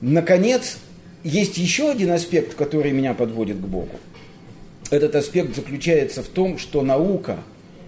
[0.02, 0.80] Наконец,
[1.24, 3.98] есть еще один аспект, который меня подводит к Богу.
[4.90, 7.38] Этот аспект заключается в том, что наука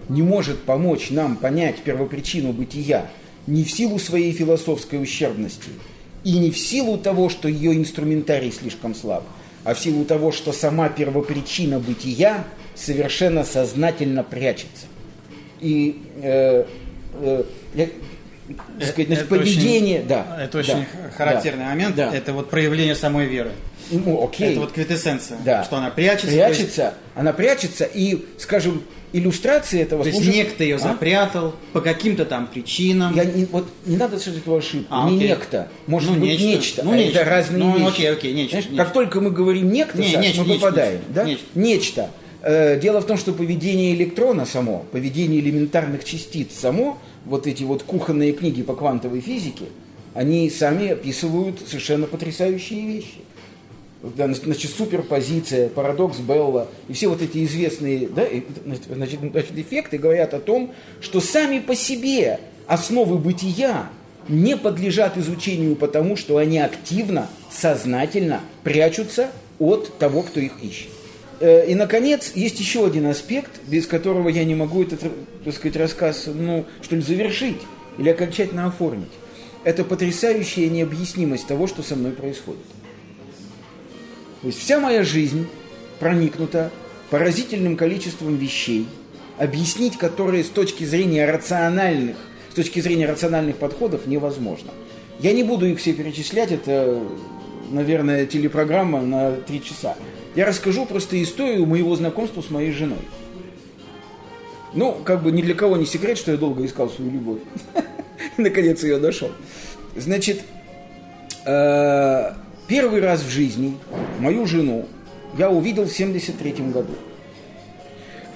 [0.08, 3.06] не может помочь нам понять первопричину бытия–
[3.46, 5.70] не в силу своей философской ущербности
[6.24, 9.24] и не в силу того, что ее инструментарий слишком слаб,
[9.64, 14.86] а в силу того, что сама первопричина бытия совершенно сознательно прячется.
[15.60, 16.64] И э,
[17.20, 17.88] э, я,
[18.48, 20.38] Э, сказать, значит, это поведение, очень, да.
[20.40, 21.96] Это очень да, характерный да, момент.
[21.96, 22.14] да.
[22.14, 23.50] Это вот проявление самой веры.
[23.90, 24.52] Ну, окей.
[24.52, 25.38] Это вот квитэссенция.
[25.44, 25.64] Да.
[25.64, 26.28] Что она прячется.
[26.28, 28.82] Прячется, она прячется, и, скажем,
[29.18, 30.78] иллюстрации этого То есть, служат- некто ее А?
[30.78, 33.14] запрятал по каким-то там причинам.
[33.14, 34.86] Я не, вот не надо совершать эту ошибку.
[34.90, 35.28] А, не окей.
[35.28, 35.68] некто.
[35.86, 36.44] Может Ну, быть нечто.
[36.46, 36.82] нечто.
[36.84, 37.18] Ну, а нечто.
[37.20, 37.88] Это разные Ну, вещи.
[37.88, 38.84] окей, окей, нечто, Знаешь, нечто.
[38.84, 40.92] Как только мы говорим некто, Не, Саш, нечто, мы нечто, попадаем.
[40.98, 41.24] нечто, да?
[41.24, 41.44] нечто.
[41.54, 42.10] Нечто.
[42.42, 47.82] Э, Дело в том, что поведение электрона само, поведение элементарных частиц само, вот эти вот
[47.82, 49.64] кухонные книги по квантовой физике,
[50.14, 53.18] они сами описывают совершенно потрясающие вещи.
[54.02, 58.26] Значит, суперпозиция, парадокс Белла и все вот эти известные да,
[58.64, 63.88] значит, значит, эффекты говорят о том, что сами по себе основы бытия
[64.28, 70.90] не подлежат изучению потому, что они активно, сознательно прячутся от того, кто их ищет.
[71.40, 75.00] Э, И, наконец, есть еще один аспект, без которого я не могу этот,
[75.44, 77.60] так сказать, рассказ, ну, что ли, завершить
[77.98, 79.12] или окончательно оформить.
[79.64, 82.62] Это потрясающая необъяснимость того, что со мной происходит.
[84.42, 85.46] То есть вся моя жизнь
[85.98, 86.70] проникнута
[87.10, 88.86] поразительным количеством вещей,
[89.38, 92.16] объяснить которые с точки зрения рациональных,
[92.50, 94.70] с точки зрения рациональных подходов невозможно.
[95.18, 97.02] Я не буду их все перечислять, это,
[97.70, 99.96] наверное, телепрограмма на три часа.
[100.34, 102.98] Я расскажу просто историю моего знакомства с моей женой.
[104.74, 107.38] Ну, как бы ни для кого не секрет, что я долго искал свою любовь.
[108.36, 109.30] Наконец ее нашел.
[109.94, 110.42] Значит,
[111.46, 112.32] э,
[112.68, 113.78] первый раз в жизни
[114.20, 114.86] мою жену
[115.36, 116.94] я увидел в 73 году.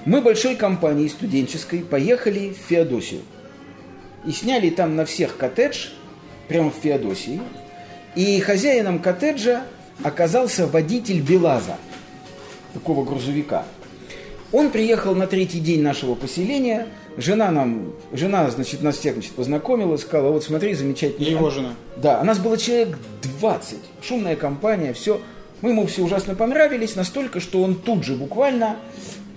[0.05, 3.21] Мы большой компанией студенческой поехали в Феодосию.
[4.25, 5.87] И сняли там на всех коттедж,
[6.47, 7.39] прямо в Феодосии.
[8.15, 9.63] И хозяином коттеджа
[10.03, 11.77] оказался водитель Белаза,
[12.73, 13.65] такого грузовика.
[14.51, 16.87] Он приехал на третий день нашего поселения.
[17.17, 21.25] Жена нам, жена, значит, нас всех значит, познакомила, сказала, вот смотри, замечательно.
[21.25, 21.73] Его жена.
[21.97, 22.97] Да, у нас было человек
[23.39, 25.21] 20, шумная компания, все.
[25.61, 28.77] Мы ему все ужасно понравились, настолько, что он тут же буквально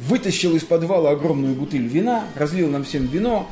[0.08, 3.46] вытащил из подвала огромную бутыль вина, разлил нам всем вино.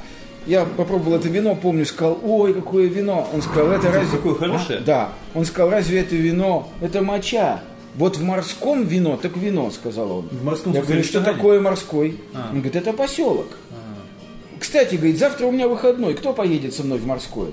[0.46, 3.28] Я попробовал это вино, помню, сказал, ой, какое вино.
[3.32, 4.16] Он сказал, это разве...
[4.16, 4.78] Какое хорошее.
[4.80, 4.82] А?
[4.82, 5.12] Да.
[5.35, 6.68] Он сказал, разве это вино?
[6.80, 7.62] Это моча.
[7.94, 10.28] Вот в морском вино, так вино, сказал он.
[10.30, 12.18] В морском Я говорю, что такое морской?
[12.35, 12.48] А.
[12.50, 13.58] Он говорит, это поселок.
[14.58, 17.50] Кстати, говорит, завтра у меня выходной, кто поедет со мной в морское?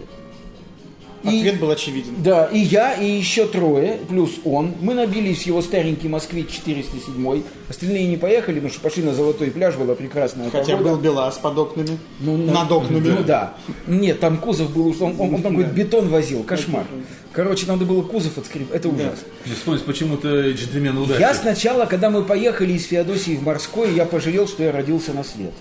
[1.24, 2.14] И- Ответ был очевиден.
[2.24, 4.74] да, и я, и еще трое, плюс он.
[4.82, 7.44] Мы набились в его старенький Москвич 407.
[7.70, 10.96] Остальные не поехали, потому что пошли на Золотой пляж, была прекрасная Хотя погода.
[10.96, 11.98] был Белаз под окнами.
[12.22, 13.10] Ну, над окнами.
[13.10, 13.54] Ну да.
[13.86, 16.86] Нет, там кузов был, уж- он, он, он там какой-то бетон возил, кошмар.
[17.34, 19.28] Короче, надо было кузов отскребать, это ужасно.
[19.46, 21.20] Мне вспомнилось почему-то джентльмен удачи.
[21.20, 25.24] Я сначала, когда мы поехали из Феодосии в Морской, я пожалел, что я родился на
[25.24, 25.54] свет.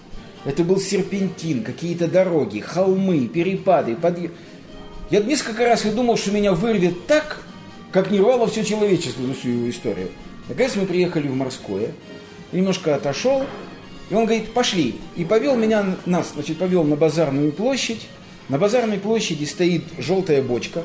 [0.44, 4.30] Это был серпентин, какие-то дороги, холмы, перепады, подъем.
[5.10, 7.42] Я несколько раз и думал, что меня вырвет так,
[7.92, 10.10] как не рвало все человечество за всю его историю.
[10.48, 11.92] Наконец мы приехали в Морское,
[12.52, 13.44] немножко отошел,
[14.10, 14.96] и он говорит, пошли.
[15.16, 18.06] И повел меня, нас, значит, повел на базарную площадь.
[18.48, 20.82] На базарной площади стоит желтая бочка,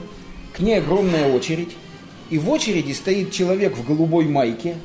[0.54, 1.72] к ней огромная очередь.
[2.30, 4.76] И в очереди стоит человек в голубой майке,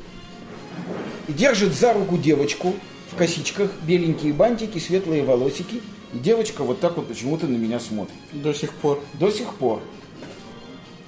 [1.27, 2.75] и держит за руку девочку
[3.11, 5.81] в косичках, беленькие бантики, светлые волосики.
[6.13, 8.15] И девочка вот так вот почему-то на меня смотрит.
[8.33, 9.01] До сих пор.
[9.19, 9.81] До сих пор.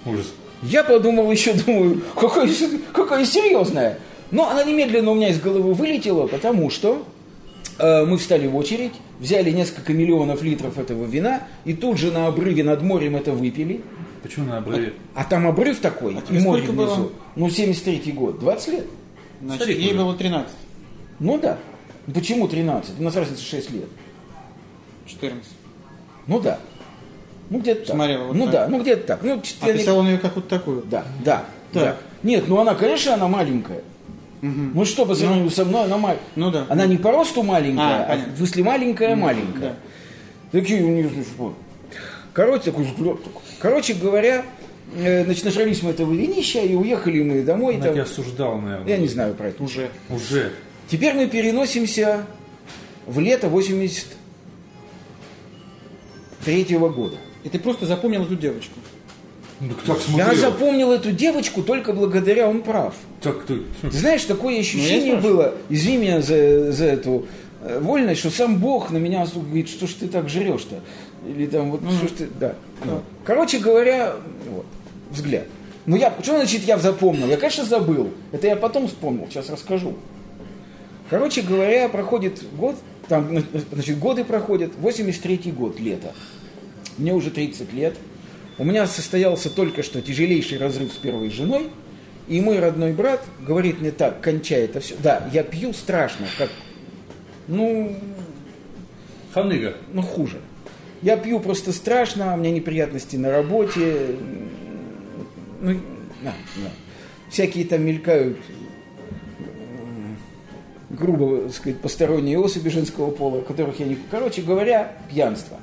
[0.06, 0.32] Ужас.
[0.64, 4.00] Я подумал еще, думаю, какая, с- какая серьезная.
[4.30, 7.06] Но она немедленно у меня из головы вылетела, потому что
[7.80, 12.28] э, мы встали в очередь, взяли несколько миллионов литров этого вина, и тут же на
[12.28, 13.82] обрыве над морем это выпили.
[14.24, 14.94] Почему на обрыве?
[15.16, 16.94] А там обрыв такой, и тебе море сколько было?
[16.94, 17.12] внизу.
[17.36, 18.86] Ну, 73-й год, 20 лет.
[19.42, 19.98] Значит, Старик ей уже.
[19.98, 20.54] было 13.
[21.20, 21.58] Ну да.
[22.14, 23.00] Почему 13?
[23.00, 23.86] У нас разница 6 лет.
[25.12, 25.44] 14.
[26.28, 26.60] Ну да.
[27.50, 27.96] Ну где-то так.
[27.96, 28.54] Смотрела вот ну так.
[28.54, 29.24] да, ну где-то так.
[29.24, 30.84] Ну, чт- я не- Описал он ее как вот такую.
[30.84, 31.44] Да, да,
[31.74, 31.84] Так.
[31.84, 31.98] да.
[32.24, 33.82] Нет, ну она, конечно, она маленькая.
[34.42, 36.26] Ну что, по сравнению со мной, она маленькая.
[36.36, 36.66] Ну да.
[36.70, 38.34] Она не по росту маленькая, А, а, понятно.
[38.34, 39.76] в смысле маленькая, маленькая.
[40.52, 41.54] Такие у нее, значит, вот.
[42.34, 43.42] Короче, такой взгляд такой.
[43.60, 44.44] Короче говоря,
[44.96, 47.76] э, значит, нажрались мы этого винища и уехали мы домой.
[47.76, 47.94] Она там.
[47.94, 48.88] тебя осуждал, наверное.
[48.88, 49.62] Я не знаю про это.
[49.64, 49.90] Уже.
[50.10, 50.52] Уже.
[50.90, 52.26] Теперь мы переносимся
[53.06, 53.48] в лето
[56.46, 57.18] 83 года.
[57.44, 58.74] И ты просто запомнил эту девочку.
[59.60, 60.36] Ну, так Я смотрел.
[60.36, 62.96] запомнил эту девочку только благодаря он прав.
[63.22, 63.62] Так ты...
[63.82, 65.22] Ты знаешь, такое ощущение спрашиваю.
[65.22, 67.28] было, извини меня за, за эту
[67.62, 70.80] э, вольность, что сам Бог на меня говорит, что ж ты так жрешь-то?
[71.28, 72.56] Или там вот, что ж ты, да.
[72.84, 73.04] Вот.
[73.24, 74.16] Короче говоря,
[74.50, 74.66] вот,
[75.12, 75.46] взгляд.
[75.86, 77.28] Ну я, что значит я запомнил?
[77.28, 78.10] Я, конечно, забыл.
[78.32, 79.94] Это я потом вспомнил, сейчас расскажу.
[81.12, 82.78] Короче говоря, проходит год,
[83.12, 83.42] там, э,
[83.74, 86.14] значит, годы проходят, 83 год, лето.
[86.98, 87.98] Мне уже 30 лет.
[88.58, 91.68] У меня состоялся только что тяжелейший разрыв с первой женой.
[92.30, 94.96] И мой родной брат говорит мне так, кончай это все.
[95.04, 96.50] Да, я пью страшно, как,
[97.50, 97.98] ну,
[99.34, 99.76] Ханыга.
[99.92, 100.40] ну хуже.
[101.02, 104.16] Я пью просто страшно, у меня неприятности на работе.
[105.60, 105.82] Ну,
[106.24, 106.72] да, да.
[107.30, 108.38] Всякие там мелькают
[111.02, 113.98] грубо сказать, посторонние особи женского пола, которых я не...
[114.10, 115.58] Короче говоря, пьянство.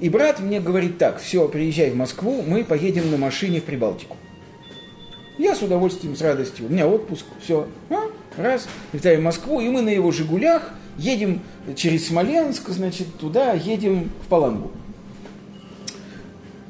[0.00, 4.16] И брат мне говорит так, все, приезжай в Москву, мы поедем на машине в Прибалтику.
[5.36, 6.66] Я с удовольствием, с радостью.
[6.66, 7.66] У меня отпуск, все.
[8.36, 11.40] раз, летаем в Москву, и мы на его «Жигулях» едем
[11.76, 14.70] через Смоленск, значит, туда едем в Палангу.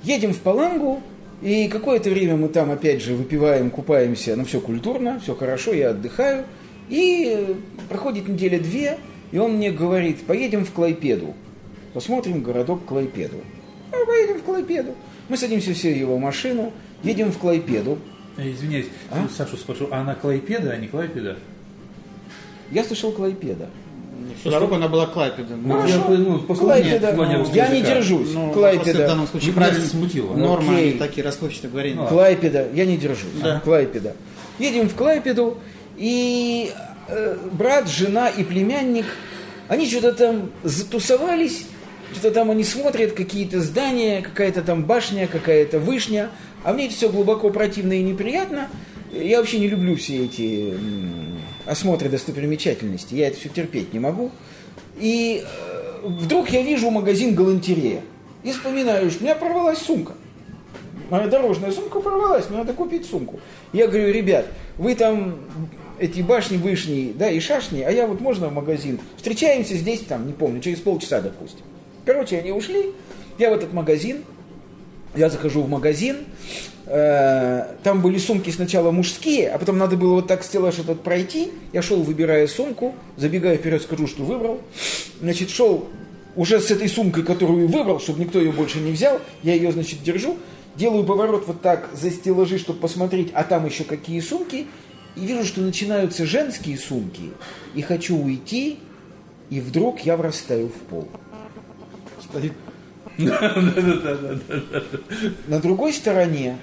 [0.02, 1.02] Едем в Палангу,
[1.42, 5.90] и какое-то время мы там, опять же, выпиваем, купаемся, ну, все культурно, все хорошо, я
[5.90, 6.44] отдыхаю.
[6.88, 7.56] И
[7.88, 8.98] проходит неделя две,
[9.32, 11.34] и он мне говорит, поедем в Клайпеду,
[11.92, 13.36] посмотрим городок Клайпеду.
[13.92, 14.94] Ну, поедем в Клайпеду.
[15.28, 17.98] Мы садимся все в его машину, едем в Клайпеду.
[18.36, 19.26] Э, Извиняюсь, А?
[19.34, 21.38] Сашу спрошу, а она Клайпеда, а не Клайпеда?
[22.70, 23.68] Я слышал Клайпеда.
[24.40, 25.56] Всю дорогу она была Клайпеда.
[25.56, 27.12] Ну, Я, ну, Клайпеда.
[27.14, 28.32] русского Я не держусь.
[28.32, 29.04] Ну, Клайпеда.
[29.04, 30.56] в данном случае Ну, правильно смутило.
[30.58, 30.90] Окей.
[30.90, 32.00] они такие расплывчатые говорения.
[32.00, 32.06] Ну.
[32.08, 33.30] Клайпеда, я не держусь.
[33.42, 33.60] Да.
[33.60, 34.14] Клайпеда.
[34.58, 35.58] Едем в Клайпеду,
[35.96, 36.72] и
[37.08, 39.06] э, брат, жена и племянник,
[39.68, 41.66] они что-то там затусовались,
[42.12, 46.30] что-то там они смотрят, какие-то здания, какая-то там башня, какая-то вышня,
[46.62, 48.68] а мне это все глубоко противно и неприятно.
[49.12, 50.74] Я вообще не люблю все эти
[51.66, 54.30] осмотры достопримечательностей, я это все терпеть не могу.
[54.98, 58.02] И э, вдруг я вижу магазин галантерея.
[58.42, 60.14] И вспоминаю, что у меня порвалась сумка.
[61.10, 63.40] Моя дорожная сумка порвалась, мне надо купить сумку.
[63.72, 64.46] Я говорю, ребят,
[64.78, 65.36] вы там
[65.98, 69.00] эти башни вышни, да, и шашни, а я вот можно в магазин?
[69.16, 71.64] Встречаемся здесь, там, не помню, через полчаса, допустим.
[72.04, 72.92] Короче, они ушли,
[73.38, 74.24] я в этот магазин,
[75.16, 76.18] я захожу в магазин,
[76.86, 81.52] э, там были сумки сначала мужские, а потом надо было вот так стеллаж этот пройти.
[81.72, 84.60] Я шел, выбирая сумку, забегая вперед, скажу, что выбрал.
[85.20, 85.88] Значит, шел
[86.36, 89.20] уже с этой сумкой, которую выбрал, чтобы никто ее больше не взял.
[89.42, 90.36] Я ее, значит, держу,
[90.76, 94.66] делаю поворот вот так за стеллажи, чтобы посмотреть, а там еще какие сумки.
[95.16, 97.32] И вижу, что начинаются женские сумки.
[97.74, 98.78] И хочу уйти,
[99.50, 101.08] и вдруг я врастаю в пол.
[102.20, 102.52] Стоит
[105.46, 106.58] На другой стороне,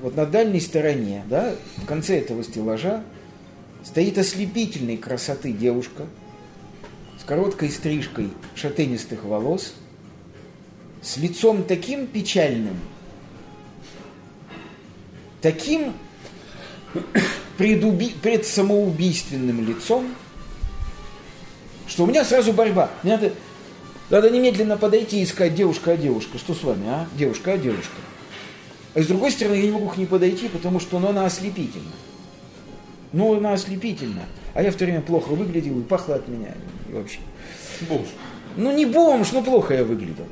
[0.00, 3.02] вот на дальней стороне, да, в конце этого стеллажа,
[3.84, 6.06] стоит ослепительной красоты девушка
[7.20, 9.74] с короткой стрижкой шатенистых волос,
[11.02, 12.76] с лицом таким печальным,
[15.40, 15.92] таким
[17.58, 20.14] предуби- предсамоубийственным лицом,
[21.86, 22.90] что у меня сразу борьба.
[23.02, 23.32] Мне надо,
[24.10, 27.06] надо немедленно подойти и искать девушка, а девушка, что с вами, а?
[27.16, 27.96] Девушка, а девушка.
[28.94, 31.92] А с другой стороны, я не могу к ней подойти, потому что ну, она ослепительна.
[33.12, 34.22] Ну, она ослепительна.
[34.54, 36.54] А я в то время плохо выглядел и пахло от меня.
[36.88, 37.18] И вообще.
[37.88, 38.06] Бомж.
[38.56, 40.26] Ну, не бомж, но плохо я выглядел.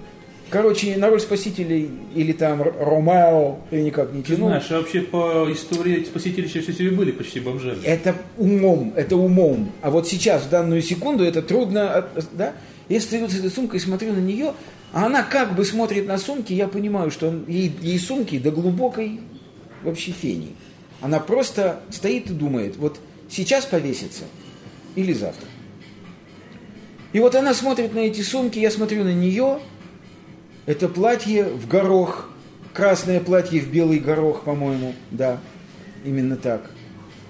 [0.50, 4.48] Короче, на роль спасителей или там Ромео я никак не Ты тянул.
[4.48, 7.82] знаешь, а вообще по истории спасители чаще всего были почти бомжами.
[7.84, 9.72] Это умом, это умом.
[9.82, 12.52] А вот сейчас, в данную секунду, это трудно, да?
[12.88, 14.52] Я стою с этой сумкой, смотрю на нее,
[14.92, 18.50] а она как бы смотрит на сумки, я понимаю, что он- ей, ей сумки до
[18.50, 19.20] глубокой
[19.82, 20.54] вообще фени.
[21.00, 24.24] Она просто стоит и думает, вот сейчас повесится
[24.94, 25.48] или завтра.
[27.12, 29.58] И вот она смотрит на эти сумки, я смотрю на нее,
[30.66, 32.30] это платье в горох,
[32.72, 35.40] красное платье в белый горох, по-моему, да,
[36.04, 36.70] именно так.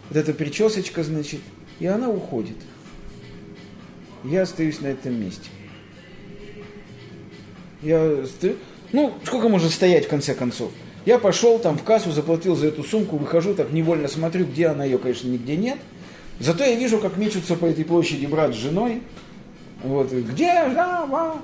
[0.09, 1.41] Вот эта причесочка, значит,
[1.81, 2.57] и она уходит.
[4.23, 5.51] Я остаюсь на этом месте.
[7.83, 8.25] Я.
[8.93, 10.71] Ну, сколько можно стоять в конце концов?
[11.05, 14.85] Я пошел там в кассу, заплатил за эту сумку, выхожу, так невольно смотрю, где она,
[14.85, 15.79] ее, конечно, нигде нет.
[16.41, 19.03] Зато я вижу, как мечутся по этой площади брат с женой.
[19.83, 21.35] Вот, где жена?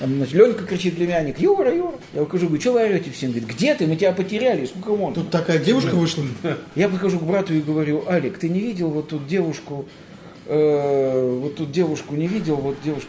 [0.00, 1.94] Там, значит, Ленька кричит племянник, Юра, Юра.
[2.12, 3.26] Я выхожу, говорю, что вы орете все?
[3.26, 3.86] Он говорит, где ты?
[3.86, 5.22] Мы тебя потеряли, сколько можно?
[5.22, 6.24] Тут такая девушка вышла.
[6.74, 9.86] Я подхожу к брату и говорю, Алик, ты не видел вот тут девушку,
[10.46, 13.08] э, вот тут девушку не видел, вот девушку.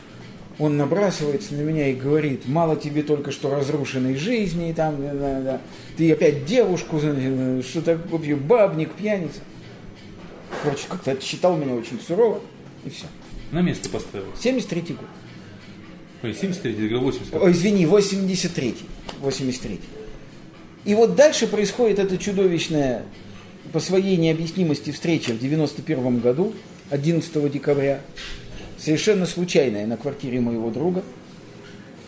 [0.58, 5.42] Он набрасывается на меня и говорит, мало тебе только что разрушенной жизни, там, да, да,
[5.42, 5.62] да.
[5.98, 9.40] ты опять девушку, значит, что такое, бабник, пьяница.
[10.64, 12.40] Короче, как-то отсчитал меня очень сурово,
[12.86, 13.08] и все.
[13.52, 14.28] На место поставил.
[14.42, 15.06] 73-й год.
[16.26, 17.36] Ой, 73, я говорю 80.
[17.36, 18.76] Ой, извини, 83-й.
[19.22, 19.80] 83-й.
[20.86, 23.04] И вот дальше происходит это чудовищное
[23.72, 26.54] по своей необъяснимости встреча в 91 году,
[26.90, 28.02] 11 декабря,
[28.80, 31.02] совершенно случайная на квартире моего друга.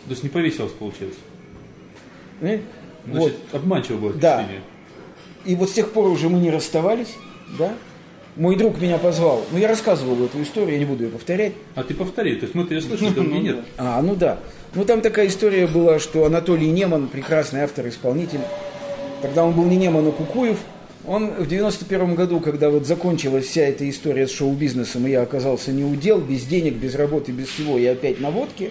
[0.06, 1.20] То есть не повесилось, получается.
[2.40, 2.58] Э?
[3.06, 3.20] Значит,
[3.52, 3.60] Вот.
[3.60, 4.38] обманчиво было Да.
[4.38, 4.64] впечатление.
[5.44, 7.14] И вот с тех пор уже мы не расставались,
[7.56, 7.74] да?
[8.38, 9.44] Мой друг меня позвал.
[9.50, 11.54] Ну, я рассказывал эту историю, я не буду ее повторять.
[11.74, 13.56] А ты повтори, то есть мы-то я слышал, что мне нет.
[13.76, 14.38] А, ну да.
[14.74, 18.40] Ну там такая история была, что Анатолий Неман, прекрасный автор-исполнитель,
[19.22, 20.58] тогда он был не Неман, а Кукуев,
[21.04, 25.72] он в 91 году, когда вот закончилась вся эта история с шоу-бизнесом, и я оказался
[25.72, 28.70] не удел, без денег, без работы, без всего, и опять на водке,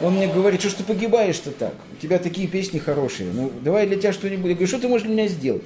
[0.00, 1.74] он мне говорит, что ж ты погибаешь-то так?
[1.92, 3.30] У тебя такие песни хорошие.
[3.32, 4.46] Ну, давай для тебя что-нибудь.
[4.46, 5.62] Я говорю, что ты можешь для меня сделать?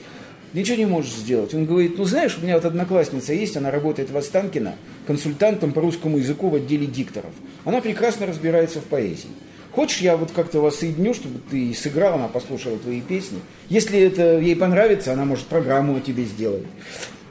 [0.52, 1.52] Ничего не можешь сделать.
[1.54, 4.76] Он говорит, ну знаешь, у меня вот одноклассница есть, она работает в Останкино,
[5.06, 7.32] консультантом по русскому языку в отделе дикторов.
[7.64, 9.28] Она прекрасно разбирается в поэзии.
[9.72, 13.40] Хочешь, я вот как-то вас соединю, чтобы ты сыграл, она послушала твои песни.
[13.68, 16.64] Если это ей понравится, она может программу о тебе сделать.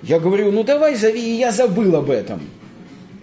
[0.03, 2.41] Я говорю, ну давай зови, и я забыл об этом.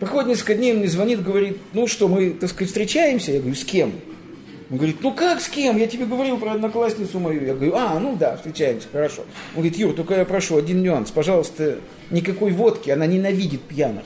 [0.01, 3.31] Проходит несколько дней, он мне звонит, говорит, ну что, мы, так сказать, встречаемся?
[3.31, 3.93] Я говорю, с кем?
[4.73, 5.77] Он говорит, ну как с кем?
[5.77, 7.45] Я тебе говорил про одноклассницу мою.
[7.45, 9.21] Я говорю, а, ну да, встречаемся, хорошо.
[9.55, 11.79] Он говорит, Юр, только я прошу, один нюанс, пожалуйста,
[12.11, 14.05] никакой водки, она ненавидит пьяных.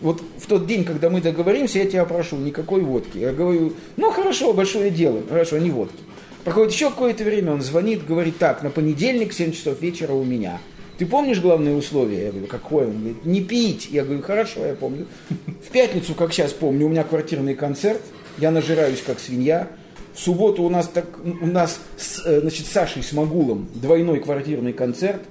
[0.00, 3.18] Вот в тот день, когда мы договоримся, я тебя прошу, никакой водки.
[3.18, 6.02] Я говорю, ну хорошо, большое дело, хорошо, не водки.
[6.42, 10.58] Проходит еще какое-то время, он звонит, говорит, так, на понедельник, 7 часов вечера у меня.
[10.98, 12.24] Ты помнишь главное условие?
[12.24, 12.88] Я говорю, какое?
[12.88, 13.86] Он говорит, не пить.
[13.92, 15.06] Я говорю, хорошо, я помню.
[15.28, 18.00] В пятницу, как сейчас помню, у меня квартирный концерт,
[18.38, 19.68] я нажираюсь как свинья.
[20.14, 25.22] В субботу у нас, так, у нас с, э, значит, с Смогулом двойной квартирный концерт.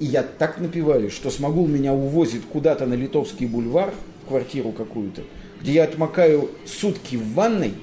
[0.00, 3.94] И я так напиваюсь, что Смогул меня увозит куда-то на Литовский бульвар,
[4.24, 5.22] в квартиру какую-то,
[5.60, 7.74] где я отмокаю сутки в ванной,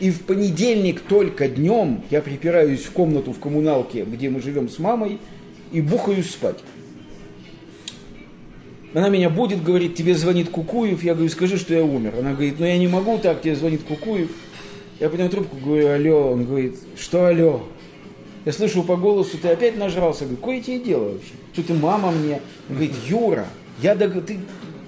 [0.00, 4.78] и в понедельник только днем я припираюсь в комнату в коммуналке, где мы живем с
[4.78, 5.18] мамой,
[5.70, 6.58] и бухаюсь спать.
[8.94, 11.02] Она меня будет, говорит, тебе звонит Кукуев.
[11.02, 12.14] Я говорю, скажи, что я умер.
[12.18, 14.30] Она говорит, ну я не могу так, тебе звонит Кукуев.
[15.00, 16.32] Я поднял трубку, говорю, алло.
[16.32, 17.62] Он говорит, что алло?
[18.44, 20.24] Я слышу по голосу, ты опять нажрался.
[20.24, 21.32] Я говорю, какое тебе дело вообще?
[21.52, 22.40] Что ты мама мне?
[22.68, 23.46] Он говорит, Юра,
[23.80, 24.12] я дог...
[24.26, 24.38] ты,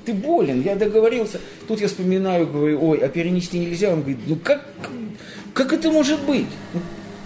[0.05, 1.41] ты болен, я договорился.
[1.67, 3.93] Тут я вспоминаю, говорю, ой, а перенести нельзя.
[3.93, 4.69] Он говорит, ну как,
[5.55, 6.47] как это может быть?
[6.75, 6.81] Ну,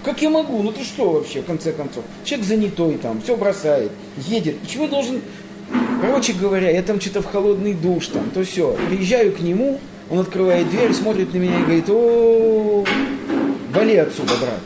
[0.05, 0.63] Как я могу?
[0.63, 2.05] Ну ты что вообще, в конце концов?
[2.25, 4.59] Человек занятой там, все бросает, едет.
[4.61, 5.21] Почему я должен...
[6.01, 8.77] Короче говоря, я там что-то в холодный душ, там, то все.
[8.89, 9.81] Приезжаю к нему,
[10.11, 12.85] он открывает дверь, смотрит на меня и говорит, о,
[13.73, 14.61] вали отсюда, брат.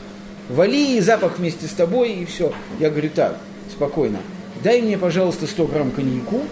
[0.51, 2.53] Вали, запах вместе с тобой, и все.
[2.79, 3.39] Я говорю, так,
[3.71, 4.19] спокойно.
[4.63, 6.43] Дай мне, пожалуйста, 100 грамм коньяку.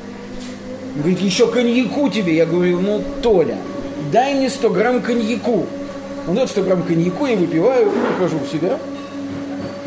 [0.94, 2.34] Он говорит, еще коньяку тебе.
[2.34, 3.58] Я говорю, ну, Толя,
[4.10, 5.66] дай мне 100 грамм коньяку.
[6.26, 8.78] Он дает 100 грамм коньяку, я выпиваю, прихожу в себя.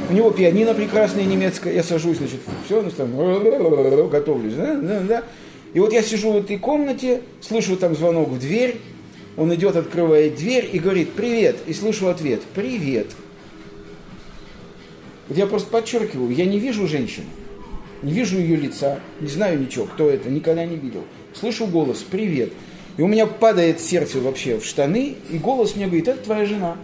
[0.09, 5.23] У него пианино прекрасное немецкое, я сажусь, значит, все, ну, там, готовлюсь, да, да, да.
[5.73, 8.77] И вот я сижу в этой комнате, слышу там звонок в дверь,
[9.37, 13.07] он идет, открывает дверь и говорит «Привет!» И слышу ответ «Привет!»
[15.27, 17.25] Вот я просто подчеркиваю, я не вижу женщину,
[18.03, 21.03] не вижу ее лица, не знаю ничего, кто это, никогда не видел.
[21.33, 22.51] Слышу голос «Привет!»
[22.97, 26.77] И у меня падает сердце вообще в штаны, и голос мне говорит «Это твоя жена».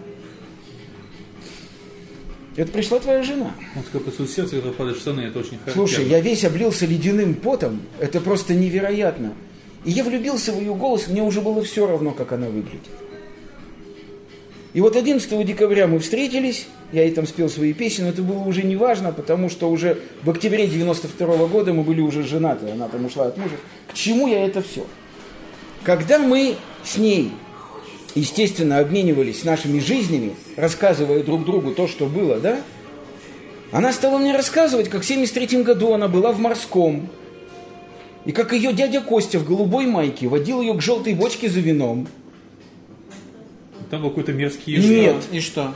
[2.56, 3.52] Это пришла твоя жена.
[3.76, 6.10] Он сказал, что сердце, когда падает штаны, это очень Слушай, характерно.
[6.10, 9.34] я весь облился ледяным потом, это просто невероятно.
[9.86, 12.82] И я влюбился в ее голос, мне уже было все равно, как она выглядит.
[14.74, 18.40] И вот 11 декабря мы встретились, я ей там спел свои песни, но это было
[18.40, 22.88] уже не важно, потому что уже в октябре 92 года мы были уже женаты, она
[22.88, 23.56] там ушла от мужа.
[23.88, 24.86] К чему я это все?
[25.84, 27.32] Когда мы с ней,
[28.16, 32.62] естественно, обменивались нашими жизнями, рассказывая друг другу то, что было, да,
[33.72, 37.10] она стала мне рассказывать, как в 73 году она была в морском,
[38.26, 42.08] и как ее дядя Костя в голубой майке водил ее к желтой бочке за вином.
[43.90, 44.90] Там был какой-то мерзкий ежик.
[44.90, 45.16] Нет.
[45.32, 45.74] И что?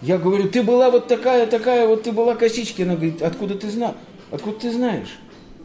[0.00, 2.82] Я говорю, ты была вот такая, такая, вот ты была косички.
[2.82, 3.94] Она говорит, откуда ты знаешь?
[4.32, 5.18] Откуда ты знаешь?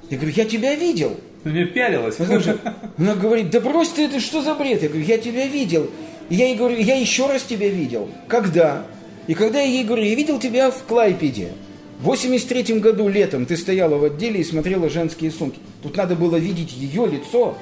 [0.10, 1.18] Я говорю, я тебя видел.
[1.48, 2.16] Ты меня пялилась.
[2.18, 2.58] Слушай,
[2.98, 4.84] она говорит, да брось ты это, что за бред?
[4.84, 5.90] Я говорю, я тебя видел.
[6.30, 8.10] И я ей говорю, я еще раз тебя видел.
[8.28, 8.86] Когда?
[9.28, 11.54] И когда я ей говорю, я видел тебя в Клайпеде.
[12.02, 15.58] В 83 году летом ты стояла в отделе и смотрела женские сумки.
[15.82, 17.58] Тут надо было видеть ее лицо.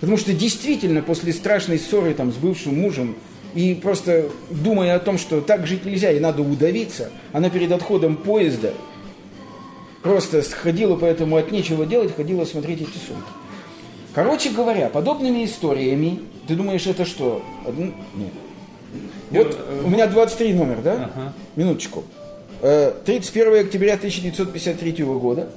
[0.00, 3.16] Потому что действительно после страшной ссоры там, с бывшим мужем
[3.54, 8.16] и просто думая о том, что так жить нельзя и надо удавиться, она перед отходом
[8.16, 8.72] поезда
[10.06, 13.28] просто ходила поэтому от нечего делать, ходила смотреть эти сумки.
[14.14, 17.42] Короче говоря, подобными историями, ты думаешь, это что?
[17.66, 17.92] Одну?
[18.14, 18.32] Нет.
[19.30, 21.10] Вот у меня 23 номер, да?
[21.14, 21.32] Ага.
[21.56, 22.04] Минуточку.
[22.62, 25.48] Э, 31 октября 1953 года.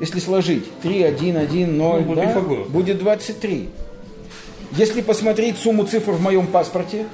[0.00, 2.64] Если сложить 3, 1, 1, 0, Ну, да, Пифагор.
[2.68, 3.68] будет 23.
[4.72, 7.06] Если посмотреть сумму цифр в моем паспорте,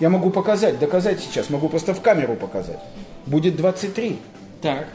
[0.00, 2.78] я могу показать, доказать сейчас, могу просто в камеру показать.
[3.30, 4.16] Будет 23.
[4.60, 4.88] Так.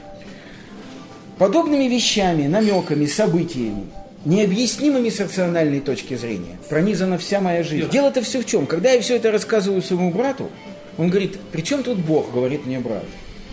[1.37, 3.85] Подобными вещами, намеками, событиями,
[4.25, 7.89] необъяснимыми с рациональной точки зрения, пронизана вся моя жизнь.
[7.89, 8.65] Дело-то все в чем?
[8.65, 10.49] Когда я все это рассказываю своему брату,
[10.97, 13.05] он говорит, при чем тут Бог, говорит мне брат.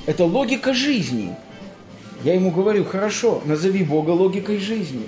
[0.06, 1.36] Это логика жизни.
[2.24, 5.04] Я ему говорю, хорошо, назови Бога логикой жизни.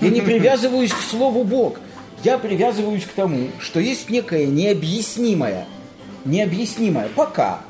[0.00, 1.78] Я не привязываюсь к слову Бог.
[2.24, 5.66] Я привязываюсь к тому, что есть некое необъяснимое,
[6.24, 7.60] необъяснимое пока.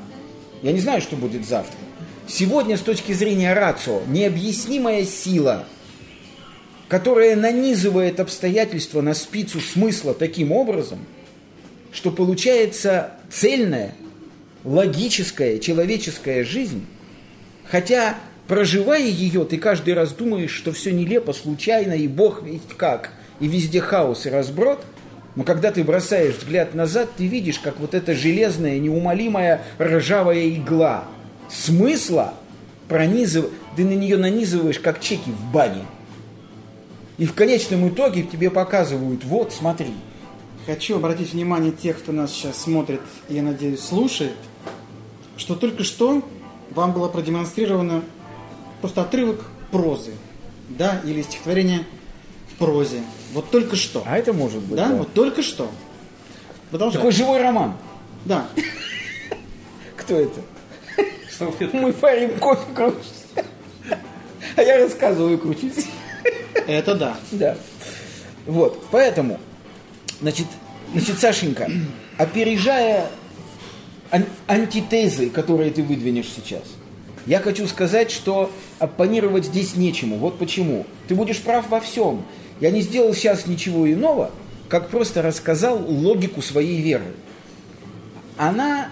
[0.63, 1.77] Я не знаю, что будет завтра.
[2.25, 5.65] Сегодня с точки зрения рацио необъяснимая сила,
[6.87, 10.99] которая нанизывает обстоятельства на спицу смысла таким образом,
[11.91, 13.93] что получается цельная,
[14.63, 16.85] логическая, человеческая жизнь,
[17.65, 18.15] хотя
[18.47, 23.11] проживая ее, ты каждый раз думаешь, что все нелепо, случайно, и Бог ведь как,
[23.41, 24.85] и везде хаос и разброд,
[25.35, 31.05] но когда ты бросаешь взгляд назад, ты видишь, как вот эта железная, неумолимая ржавая игла
[31.49, 32.33] смысла
[32.87, 33.45] пронизыв...
[33.75, 35.85] ты на нее нанизываешь, как чеки в бане.
[37.17, 39.93] И в конечном итоге тебе показывают, вот, смотри,
[40.65, 44.37] Хочу обратить внимание тех, кто нас сейчас смотрит и, я надеюсь, слушает,
[45.35, 46.23] что только что
[46.71, 48.01] вам было продемонстрировано
[48.79, 50.13] просто отрывок прозы,
[50.69, 51.85] да, или стихотворение
[52.49, 53.01] в прозе.
[53.33, 54.03] Вот только что.
[54.05, 54.77] а это может быть.
[54.77, 54.95] Да, да.
[54.95, 55.69] вот только что.
[56.69, 56.97] Продолжай.
[56.97, 57.75] Такой живой роман.
[58.25, 58.47] Да.
[59.97, 60.41] Кто это?
[61.37, 61.75] Салфетка.
[61.75, 63.09] Мы парим кофе крутимся.
[64.55, 65.85] А я рассказываю, крутюсь.
[66.67, 67.17] Это да.
[67.31, 67.57] Да.
[68.45, 69.39] Вот, поэтому,
[70.21, 70.47] значит,
[70.93, 71.69] значит, Сашенька,
[72.17, 73.09] опережая
[74.11, 76.63] ан- антитезы, которые ты выдвинешь сейчас,
[77.25, 80.17] я хочу сказать, что оппонировать здесь нечему.
[80.17, 80.85] Вот почему.
[81.07, 82.25] Ты будешь прав во всем.
[82.59, 84.31] Я не сделал сейчас ничего иного,
[84.69, 87.03] как просто рассказал логику своей веры.
[88.37, 88.89] Она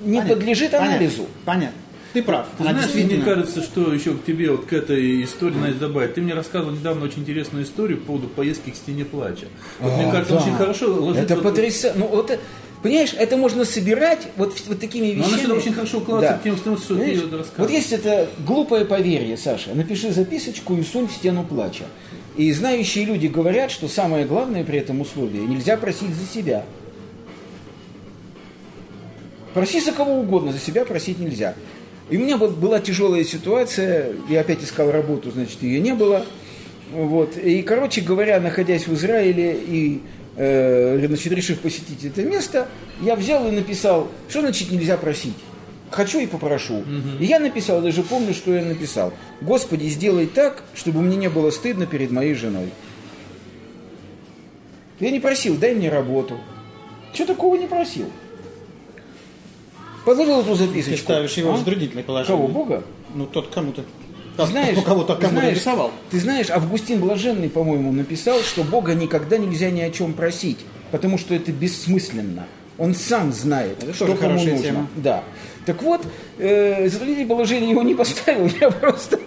[0.00, 0.34] не Понятно.
[0.36, 0.94] подлежит Понятно.
[0.96, 1.26] анализу.
[1.44, 1.76] Понятно.
[2.12, 2.46] Ты прав.
[2.58, 6.14] Ты Она знаешь, мне кажется, что еще к тебе, вот к этой истории надо добавить.
[6.14, 9.46] Ты мне рассказывал недавно очень интересную историю по поводу поездки к стене плача.
[9.78, 10.40] Вот мне А, кажется, да.
[10.42, 11.34] очень хорошо ложится...
[11.34, 11.98] Это потрясающе.
[12.00, 12.36] Ну, вот,
[12.82, 15.34] понимаешь, это можно собирать вот, вот такими Но вещами.
[15.34, 17.44] она сюда очень хорошо укладывается в тему, что ты рассказываешь.
[17.58, 19.70] Вот есть это глупое поверье, Саша.
[19.74, 21.84] Напиши записочку и сунь в стену плача.
[22.36, 26.64] И знающие люди говорят, что самое главное при этом условии– нельзя просить за себя.
[29.52, 31.54] Проси за кого угодно, за себя просить нельзя.
[32.08, 36.24] И у меня была тяжелая ситуация, я опять искал работу, значит, ее не было.
[36.92, 37.36] Вот.
[37.36, 40.00] И, короче говоря, находясь в Израиле и
[40.36, 42.68] э, значит, решив посетить это место,
[43.00, 45.34] я взял и написал, что значит нельзя просить.
[45.90, 46.84] Хочу и попрошу.
[47.18, 49.12] И я написал, даже помню, что я написал.
[49.40, 52.70] Господи, сделай так, чтобы мне не было стыдно перед моей женой.
[55.00, 56.38] Я не просил, дай мне работу.
[57.12, 58.06] Чего такого не просил?
[60.04, 60.98] Подложил эту Ты записочку.
[61.04, 61.54] ставишь его А?
[61.54, 62.36] в затруднительное положение.
[62.36, 62.84] Кого, Бога?
[63.14, 63.84] Ну, тот кому-то.
[64.36, 65.90] Ты знаешь, Ну, кого-то ты кому-то знаешь, рисовал.
[66.10, 70.58] Ты знаешь, Августин Блаженный, по-моему, написал, что Бога никогда нельзя ни о чем просить,
[70.92, 72.46] потому что это бессмысленно.
[72.78, 74.58] Он сам знает, Это что кому нужно.
[74.58, 74.86] тема.
[74.96, 75.22] Да.
[75.70, 76.00] Так вот,
[76.38, 79.20] э, затруднительное положение его не поставил, я просто,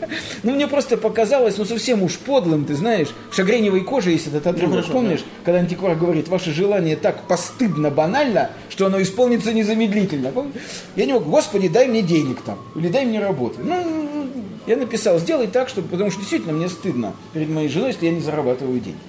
[0.44, 4.46] ну мне просто показалось, ну совсем уж подлым, ты знаешь, в шагреневой коже есть этот
[4.46, 9.54] отрывок, Ну, хорошо, помнишь, когда антиквар говорит, ваше желание так постыдно банально, что оно исполнится
[9.54, 10.32] незамедлительно.
[10.32, 10.56] Помнишь?
[10.98, 13.62] Я не мог, Господи, дай мне денег там, или дай мне работу.
[13.64, 14.28] Ну,
[14.68, 18.12] я написал, сделай так, чтобы, потому что действительно мне стыдно перед моей женой, если я
[18.12, 19.00] не зарабатываю деньги.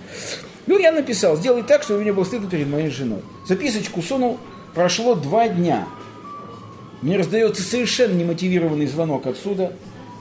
[0.68, 3.22] Ну, я написал, сделай так, чтобы мне было стыдно перед моей женой.
[3.44, 4.38] Записочку сунул,
[4.72, 5.88] прошло два дня.
[7.04, 9.74] Мне раздается совершенно немотивированный звонок отсюда,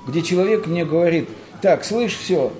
[0.05, 1.29] где человек мне говорит,
[1.61, 2.51] так, слышь, все,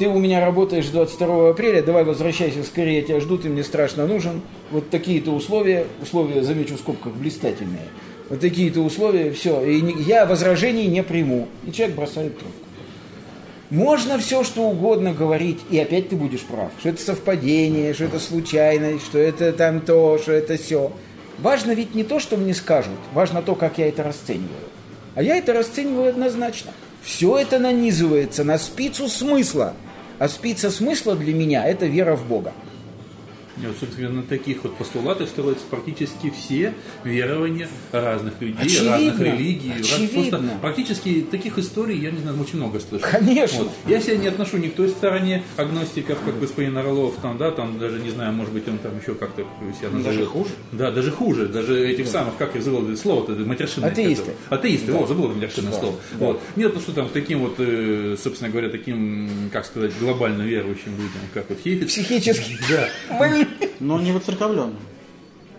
[0.00, 4.04] ты у меня работаешь 22 апреля, давай возвращайся скорее, я тебя жду, ты мне страшно
[4.04, 4.40] нужен.
[4.72, 7.86] Вот такие-то условия, условия, замечу в скобках, блистательные.
[8.28, 11.46] Вот такие-то условия, все, и я возражений не приму.
[11.64, 12.58] И человек бросает трубку.
[13.70, 16.72] Можно все, что угодно говорить, и опять ты будешь прав.
[16.80, 20.90] Что это совпадение, что это случайность, что это там то, что это все.
[21.42, 24.70] Важно ведь не то, что мне скажут, важно то, как я это расцениваю.
[25.16, 26.70] А я это расцениваю однозначно.
[27.02, 29.74] Все это нанизывается на спицу смысла.
[30.20, 32.52] А спица смысла для меня– это вера в Бога.
[33.62, 38.90] И вот, собственно, на таких вот постулатах строятся практически все верования разных людей, Очевидно.
[38.92, 39.70] разных религий.
[39.78, 40.08] раз- Очевидно.
[40.38, 43.08] просто практически таких историй, я не знаю, очень много слышал.
[43.08, 43.60] Конечно.
[43.64, 43.72] Вот.
[43.86, 47.78] Я себя не отношу ни к той стороне агностиков, как господин Орлов, там, да, там
[47.78, 49.42] даже не знаю, может быть, он там еще как-то
[49.78, 50.18] себя назовет.
[50.18, 50.50] Даже хуже?
[50.72, 51.46] Да, даже хуже.
[51.46, 53.90] Даже этих самых, как их зовут, слово-то, матершинное.
[53.90, 54.32] Атеисты.
[54.50, 55.96] Атеисты, о, забыл матершинное слово.
[56.18, 56.40] Вот.
[56.56, 61.20] Нет, ну что там, таким вот, э, собственно говоря, таким, как сказать, глобально верующим людям,
[61.32, 61.88] как вот Хейфиц.
[61.88, 62.58] Психически.
[62.68, 62.88] Да.
[63.80, 64.76] Но не воцерковленным.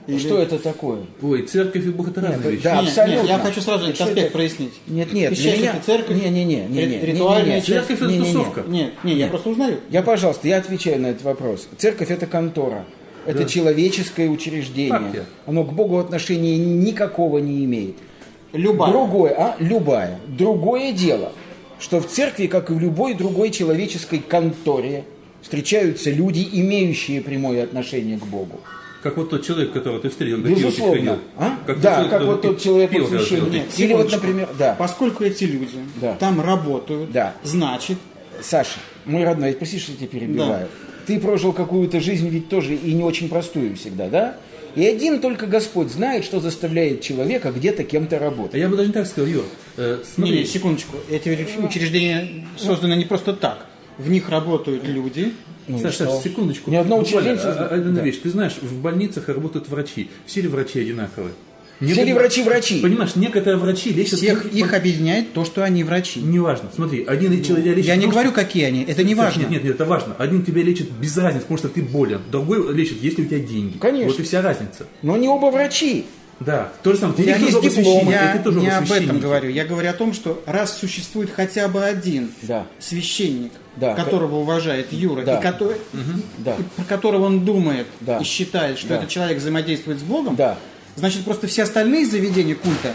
[0.05, 0.99] Или- Что это такое?
[1.21, 2.63] Ой, церковь и Бог это разные вещи.
[2.63, 2.75] да.
[2.81, 3.21] Нет, абсолютно.
[3.21, 4.31] нет, я хочу сразу этот аспект это?
[4.33, 4.73] прояснить.
[4.85, 5.75] Нет, нет, для меня...
[5.85, 6.21] церковь?
[6.21, 7.61] Не, не, не, не, не, ритуальная не, не.
[7.61, 7.87] часть?
[7.87, 8.25] Церковь это Не, не.
[8.25, 8.63] тусовка.
[8.67, 9.79] Нет, не, я просто узнаю.
[9.89, 11.69] Я, пожалуйста, я отвечаю на этот вопрос.
[11.77, 12.83] Церковь это контора.
[13.25, 13.45] Это Да.
[13.45, 14.91] человеческое учреждение.
[14.91, 15.23] Партия.
[15.45, 17.95] Оно к Богу отношения никакого не имеет.
[18.51, 18.91] Любая.
[18.91, 19.55] Другое, а?
[19.59, 20.19] Любая.
[20.27, 21.31] Другое дело,
[21.79, 25.05] что в церкви, как и в любой другой человеческой конторе,
[25.43, 28.59] встречаются люди, имеющие прямое отношение к Богу.
[29.03, 30.95] Как вот тот человек, которого ты встретил, пиво Безусловно.
[30.95, 31.17] ходил.
[31.37, 31.57] А?
[31.67, 33.47] Как да, человек, как вот тот человек вот пил.
[33.47, 34.75] Нет, Или вот, например, да.
[34.79, 36.15] Поскольку эти люди Да.
[36.15, 37.33] там работают, Да.
[37.43, 37.97] значит,
[38.41, 40.67] Саша, мой родной, прости, что я тебя перебиваю.
[41.05, 44.37] Ты прожил какую-то жизнь ведь тоже и не очень простую всегда, да?
[44.75, 48.59] И один только Господь знает, что заставляет человека где-то кем-то А работать.
[48.59, 49.43] я бы даже не так сказал, Юр.
[49.77, 53.67] э, смотри, не, секундочку, эти уч- учреждения созданы не просто так.
[53.97, 55.33] В них работают люди.
[55.67, 56.05] Ну Саша, что?
[56.17, 56.71] Саша, секундочку.
[56.71, 58.01] Ни одно Буквально, учреждение а- а- Одна Да.
[58.01, 58.19] вещь.
[58.21, 60.09] Ты знаешь, в больницах работают врачи.
[60.25, 61.33] Все ли врачи одинаковые?
[61.79, 62.81] Не Все ли врачи врачи?
[62.81, 64.19] Понимаешь, некоторые врачи лечат...
[64.19, 66.21] Всех по- их объединяет то, что они врачи.
[66.21, 66.69] Неважно.
[66.73, 67.87] Смотри, один человек лечит...
[67.87, 69.41] Я не потому, говорю, что- какие они, это не важно.
[69.41, 70.15] Нет, нет, нет, это важно.
[70.17, 72.21] Один тебя лечит без разницы, потому что ты болен.
[72.31, 73.77] Другой лечит, если у тебя деньги.
[73.79, 74.07] Конечно.
[74.11, 74.85] Вот и вся разница.
[75.01, 76.05] Но не оба врачи.
[76.39, 76.71] Да.
[76.83, 77.15] То же самое.
[77.17, 77.41] Ты есть
[77.73, 79.49] священники, Я ты тоже не об этом говорю.
[79.49, 82.65] Я говорю о том, что раз существует хотя бы один Да.
[82.79, 83.95] священник, Да.
[83.95, 85.39] которого уважает Юра, Да.
[85.39, 85.77] и, который-
[86.37, 86.55] Да.
[86.55, 88.19] и про которого он думает Да.
[88.19, 88.97] и считает, что Да.
[88.97, 90.57] этот человек взаимодействует с Богом, Да.
[90.95, 92.93] значит просто все остальные заведения культа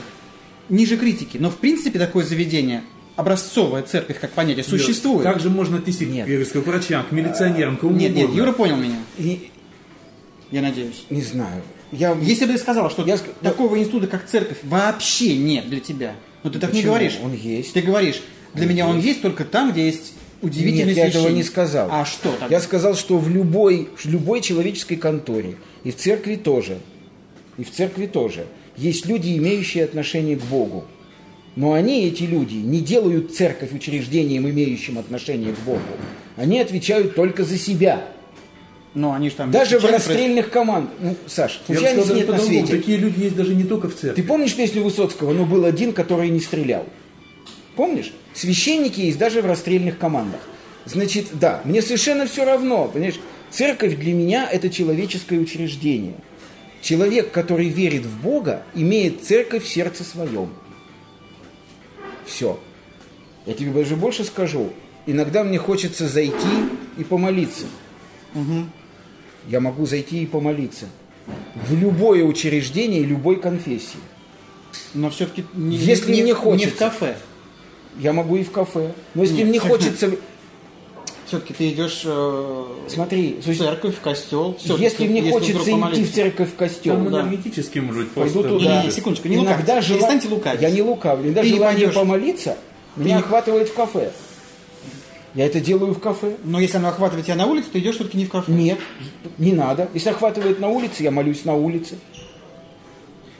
[0.68, 1.36] ниже критики.
[1.38, 2.82] Но в принципе такое заведение,
[3.16, 5.24] образцовая церковь как понятие, существует.
[5.24, 6.26] Как же можно отнести Нет.
[6.52, 8.30] к, врачам, к милиционерам, к кому Нет, нет?
[8.32, 9.50] Юра понял меня, И,
[10.52, 11.04] я надеюсь.
[11.10, 11.62] не знаю.
[11.90, 12.14] Я...
[12.20, 16.14] Если бы ты сказал, что Я такого института, как церковь, вообще нет для тебя,
[16.44, 16.92] но ты так не Почему?
[16.92, 17.18] говоришь.
[17.22, 17.72] Он есть.
[17.72, 18.20] Ты говоришь,
[18.54, 20.12] для меня он есть только там, где есть
[20.42, 21.88] удивительный Нет, я этого не сказал.
[21.90, 22.54] А что тогда?
[22.54, 26.78] Я сказал, что в любой, в любой человеческой конторе, и в церкви тоже,
[27.56, 30.84] и в церкви тоже, есть люди, имеющие отношение к Богу.
[31.56, 35.80] Но они, эти люди, не делают церковь учреждением, имеющим отношение к Богу.
[36.36, 38.06] Они отвечают только за себя.
[38.94, 39.50] Но они же там...
[39.50, 40.92] Даже в расстрельных командах.
[41.00, 42.76] Ну, Саш, Я бы случайно сказал, нет на свете.
[42.76, 44.22] Такие люди есть даже не только в церкви.
[44.22, 46.86] Ты помнишь песню Высоцкого «Но был один, который не стрелял»?
[47.78, 48.12] Помнишь?
[48.34, 50.40] Священники есть даже в расстрельных командах.
[50.84, 53.20] Значит, да, мне совершенно все равно, понимаешь?
[53.52, 56.16] Церковь для меня– это человеческое учреждение.
[56.82, 60.50] Человек, который верит в Бога, имеет церковь в сердце своем.
[62.26, 62.58] Все.
[63.46, 64.72] Я тебе даже больше скажу.
[65.06, 66.34] Иногда мне хочется зайти
[66.96, 67.66] и помолиться.
[69.46, 70.86] Я могу зайти и помолиться.
[71.54, 74.00] В любое учреждение любой конфессии.
[74.94, 76.74] Но все-таки не, Если не, мне не хочется.
[76.74, 77.16] в кафе.
[77.98, 78.92] Я могу и в кафе.
[79.14, 79.48] Но если Нет.
[79.48, 80.10] мне хочется...
[81.26, 84.56] Все-таки ты идешь э, Смотри, в церковь, в костел.
[84.58, 87.20] всё-таки, если мне вдруг хочется идти в церковь, в костел, Там да.
[87.20, 88.64] энергетически может быть пойду туда.
[88.64, 90.62] Не-не-не, секундочку, не иногда лукавьте, жела- перестаньте лукавить.
[90.62, 91.26] Я не лукавлю.
[91.26, 91.94] Иногда Ты не желание пойдешь.
[92.00, 92.56] помолиться
[92.96, 94.10] меня не- охватывает в кафе.
[95.34, 96.36] Я это делаю в кафе.
[96.44, 98.50] Но если оно охватывает тебя на улице, ты идешь все-таки не в кафе.
[98.50, 98.78] Нет,
[99.36, 99.90] не надо.
[99.92, 101.96] Если охватывает на улице, я молюсь на улице.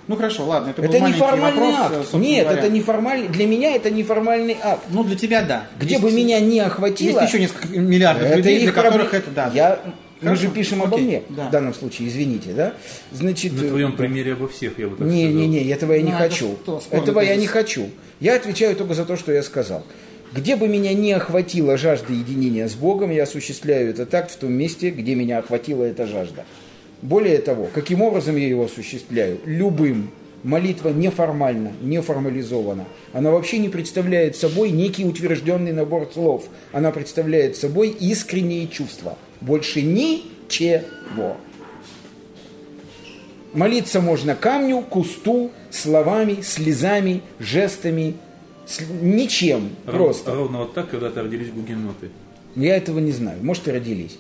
[0.09, 2.15] Ну хорошо, ладно, это, был Это не маленький формальный вопрос, э, акт.
[2.15, 2.61] Нет, говоря.
[2.63, 3.29] это не формальный.
[3.29, 4.83] Для меня это не формальный акт.
[4.91, 5.67] Ну, для тебя да.
[5.79, 7.21] Где Есть- бы меня не охватило...
[7.21, 9.19] Есть еще несколько миллиардов Это людей, для которых проблема.
[9.19, 9.51] это да.
[9.55, 9.79] Я,
[10.21, 10.43] мы Хорошо.
[10.43, 11.49] же пишем обо Окей, мне да.
[11.49, 12.73] в данном случае, извините, да?
[13.13, 15.41] Значит, На твоем примере обо всех, я бы так не, сказал.
[15.43, 16.57] не, не, этого я не Ну, это хочу.
[16.63, 17.41] что, спорный Этого я тезис.
[17.43, 17.91] не хочу.
[18.21, 19.85] Я отвечаю только за то, что я сказал.
[20.33, 24.53] Где бы меня не охватила жажда единения с Богом, я осуществляю этот акт в том
[24.53, 26.45] месте, где меня охватила эта жажда.
[27.03, 29.39] Более того, каким образом я его осуществляю?
[29.45, 30.11] Любым.
[30.45, 32.85] Молитва неформальна, не формализована.
[33.13, 36.45] Она вообще не представляет собой некий утвержденный набор слов.
[36.73, 39.17] Она представляет собой искренние чувства.
[39.41, 41.37] Больше ничего.
[43.53, 48.15] Молиться можно камню, кусту, словами, слезами, жестами,
[48.67, 50.35] С- ничем, Ров- просто.
[50.35, 52.11] Ровно вот так когда-то родились гугеноты.
[52.55, 53.39] Я этого не знаю.
[53.43, 54.19] Может, и родились.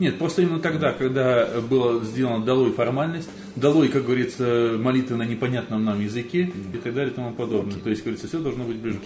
[0.00, 5.84] Нет, просто именно тогда, когда было сделано долой формальность, долой, как говорится, молитвы на непонятном
[5.84, 7.78] нам языке и так далее и тому подобное.
[7.78, 8.98] То есть, говорится, все должно быть ближе,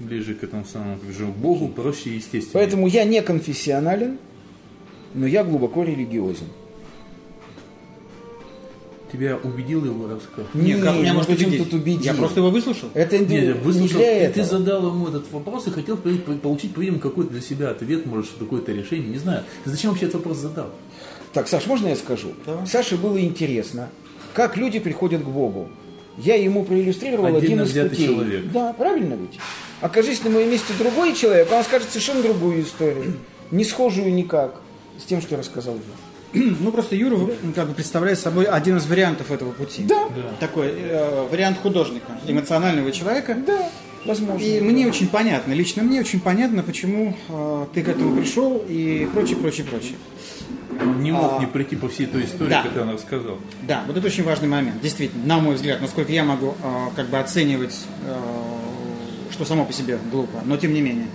[0.00, 2.54] ближе к этому самому же, Богу, проще и естественно.
[2.54, 4.18] Поэтому я не конфессионален,
[5.14, 6.46] но я глубоко религиозен.
[9.12, 10.46] Тебя убедил его рассказ?
[10.54, 11.58] Не, как меня ну может убедить?
[11.64, 12.02] тут убедил?
[12.02, 12.88] Я просто его выслушал.
[12.94, 14.46] Это не, Нет, не выслушал, для ты, ты этого.
[14.46, 18.30] задал ему этот вопрос и хотел по- по- получить, по-видимому, какой-то для себя ответ, может,
[18.38, 19.44] какое-то решение, не знаю.
[19.64, 20.70] Ты зачем вообще этот вопрос задал?
[21.34, 22.32] Так, Саш, можно я скажу?
[22.66, 23.90] Саше было интересно,
[24.32, 25.68] как люди приходят к Богу.
[26.16, 28.06] Я ему проиллюстрировал Отдельно один из взятый путей.
[28.06, 28.44] человек.
[28.52, 29.38] Да, правильно ведь?
[29.82, 33.14] Окажись на моем месте другой человек, он скажет совершенно другую историю.
[33.50, 34.60] Не схожую никак
[34.98, 35.80] с тем, что рассказал я.
[36.60, 37.18] Ну, просто Юра
[37.54, 39.84] как бы представляет собой один из вариантов этого пути.
[39.84, 40.08] Да.
[40.40, 43.36] Такой э, вариант художника, эмоционального человека.
[43.46, 43.68] Да,
[44.04, 44.42] возможно.
[44.42, 49.08] И мне очень понятно, лично мне очень понятно, почему э, ты к этому пришел и
[49.12, 49.96] прочее, прочее, прочее.
[50.80, 52.62] Он не мог А, не пройти по всей той истории, да.
[52.62, 53.38] которую он рассказал.
[53.68, 57.08] Да, вот это очень важный момент, действительно, на мой взгляд, насколько я могу э, как
[57.08, 58.16] бы оценивать, э,
[59.30, 61.08] что само по себе глупо, но тем не менее,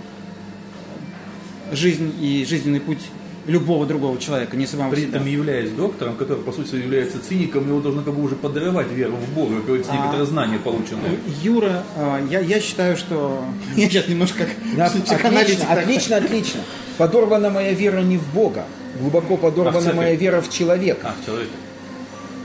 [1.72, 3.02] жизнь и жизненный путь
[3.48, 5.16] любого другого человека, не самого При себя.
[5.16, 9.14] этом являясь доктором, который, по сути, является циником, его должно как бы уже подрывать веру
[9.16, 9.96] в Бога, как говорится, А.
[9.96, 11.18] некоторые знания полученные.
[11.42, 13.42] Юра, э, я, я считаю, что
[13.76, 16.60] я сейчас немножко как Да, отлично, отлично, отлично.
[16.98, 18.64] Подорвана моя вера не в Бога.
[19.00, 19.96] Глубоко А в подорвана церковь?
[19.96, 21.12] моя вера в человека.
[21.18, 21.48] А, человек.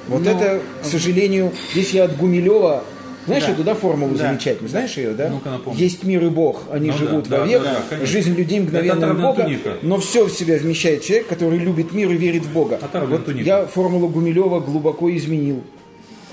[0.08, 2.84] Вот Ну, это, к сожалению, здесь я от Гумилева...
[3.26, 3.52] Знаешь Да.
[3.54, 4.28] эту, да, формулу Да.
[4.30, 4.70] замечательную?
[4.70, 5.30] Знаешь ее, да?
[5.30, 5.80] Ну-ка, напомни.
[5.82, 7.64] Есть мир и Бог, они Ну живут да, вовек.
[7.64, 8.08] да, да, конечно.
[8.08, 9.78] Жизнь людей мгновенная отравленная Бога, туника.
[9.82, 12.76] но все в себя вмещает человек, который любит мир и верит в Бога.
[12.82, 13.46] Отравленная Вот туника.
[13.46, 15.64] я формулу Гумилева глубоко изменил.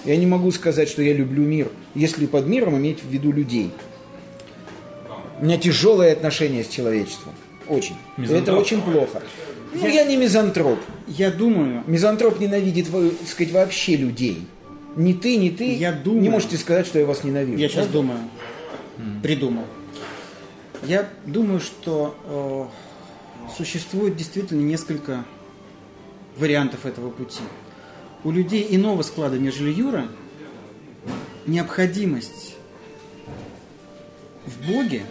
[0.05, 3.71] Я не могу сказать, что я люблю мир, если под миром иметь в виду людей.
[5.41, 7.35] У меня тяжелое отношение с человечеством.
[7.69, 7.95] Очень.
[8.19, 8.59] И Это Мизантроп.
[8.61, 9.23] очень плохо.
[9.73, 10.79] Ну, я не мизантроп.
[11.07, 14.43] Я думаю, Мизантроп ненавидит, так сказать, вообще людей.
[14.97, 17.59] Ни ты, ни ты Я думаю- не можете сказать, что я вас ненавижу.
[17.59, 17.93] Я сейчас Правда?
[17.93, 18.19] думаю,
[19.23, 19.65] придумал.
[20.83, 22.17] Я думаю, что
[23.49, 25.25] э, существует действительно несколько
[26.37, 27.43] вариантов этого пути.
[28.25, 30.09] У людей иного склада, нежели Юра,
[31.47, 32.55] необходимость
[34.47, 35.03] в Боге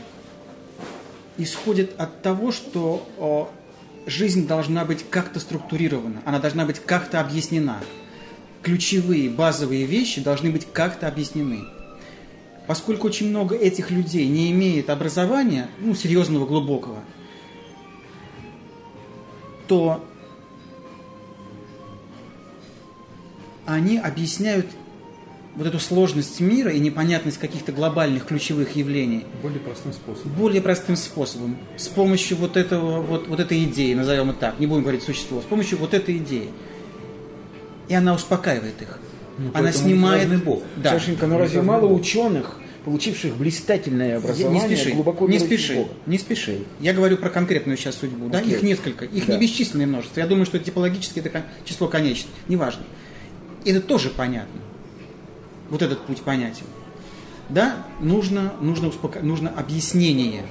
[1.38, 3.08] исходит от того, что
[4.06, 7.80] э, жизнь должна быть как-то структурирована, она должна быть как-то объяснена.
[8.62, 11.66] Ключевые, базовые вещи должны быть как-то объяснены.
[12.68, 17.00] Поскольку очень много этих людей не имеет образования, ну, серьезного, глубокого,
[19.68, 20.04] то
[23.66, 24.68] они объясняют
[25.56, 30.32] вот эту сложность мира и непонятность каких-то глобальных ключевых явлений Более простым способом.
[30.34, 34.68] более простым способом, с помощью вот этого, вот, вот этой идеи, назовем это так, не
[34.68, 36.50] будем говорить существо, с помощью вот этой идеи.
[37.90, 38.98] И она успокаивает их.
[39.38, 40.44] она поэтому снимает...
[40.44, 40.64] Бог.
[40.78, 40.92] Да.
[40.92, 45.90] Сашенька, но разве мало ученых, получивших блистательное образование, не спеши, глубоко не спеши, Бога?
[46.06, 46.60] не спеши.
[46.80, 48.30] Я говорю про конкретную сейчас судьбу.
[48.30, 48.54] Да, Окей.
[48.54, 49.34] их несколько, их Да.
[49.34, 50.20] не бесчисленное множество.
[50.22, 52.84] Я думаю, что типологически это число конечно, неважно.
[53.66, 54.62] И это тоже понятно.
[55.70, 56.66] Вот этот путь понятен.
[57.50, 60.44] Да, нужно, нужно, успока- нужно объяснение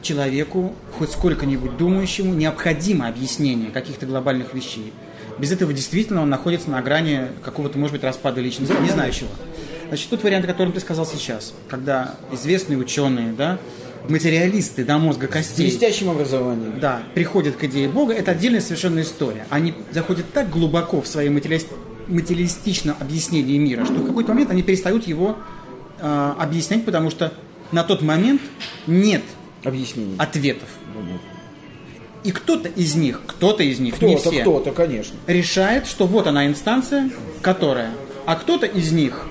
[0.00, 4.92] человеку, хоть сколько-нибудь думающему, необходимо объяснение каких-то глобальных вещей.
[5.38, 9.30] Без этого действительно он находится на грани какого-то, может быть, распада личности, не знаю чего.
[9.88, 13.58] Значит, тот вариант, о котором ты сказал сейчас, когда известные ученые, да,
[14.08, 16.80] материалисты до мозга С костей, блестящим образованием.
[16.80, 19.46] да, приходят к идее Бога, это отдельная совершенно история.
[19.50, 21.68] Они заходят так глубоко в свои материалист-
[22.08, 25.36] материалистичном объяснении мира, что в какой-то момент они перестают его
[26.00, 27.32] э, объяснять, потому что
[27.70, 28.40] на тот момент
[28.86, 29.22] нет
[29.62, 30.16] Объяснение.
[30.18, 30.68] ответов.
[32.24, 35.16] И кто-то из них, кто-то из них, не Кто-то, все, кто-то, конечно.
[35.26, 37.10] решает, что вот она инстанция,
[37.40, 37.90] которая,
[38.26, 39.26] а кто-то из них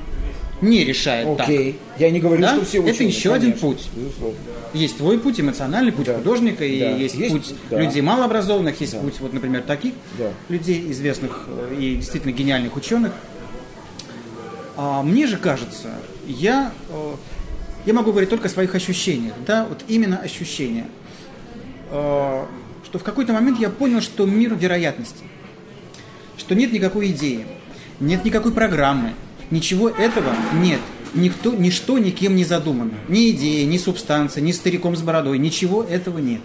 [0.59, 1.47] не решает так.
[1.47, 1.79] Окей.
[1.97, 2.55] Я не говорю, Да?
[2.55, 3.89] что все Это ученые, еще один конечно, путь.
[3.95, 4.37] Безусловно.
[4.73, 6.15] Есть твой путь, эмоциональный путь Да.
[6.17, 6.89] художника, и Да.
[6.91, 7.79] есть, Есть- путь да.
[7.81, 10.31] людей малообразованных, есть путь, вот, например, таких Да.
[10.49, 13.13] людей, известных э, и действительно гениальных ученых.
[14.77, 15.89] А мне же кажется,
[16.27, 17.13] я, э,
[17.85, 20.87] я могу говорить только о своих ощущениях, да, вот именно ощущения,
[21.93, 22.45] Э,
[22.91, 25.23] что в какой-то момент я понял, что мир вероятности,
[26.37, 27.47] что нет никакой идеи,
[28.01, 29.13] нет никакой программы,
[29.49, 30.81] ничего этого нет.
[31.13, 32.91] Никто, ничто никем не задумано.
[33.07, 36.41] Ни идеи, ни субстанция, ни стариком с бородой, ничего этого нет.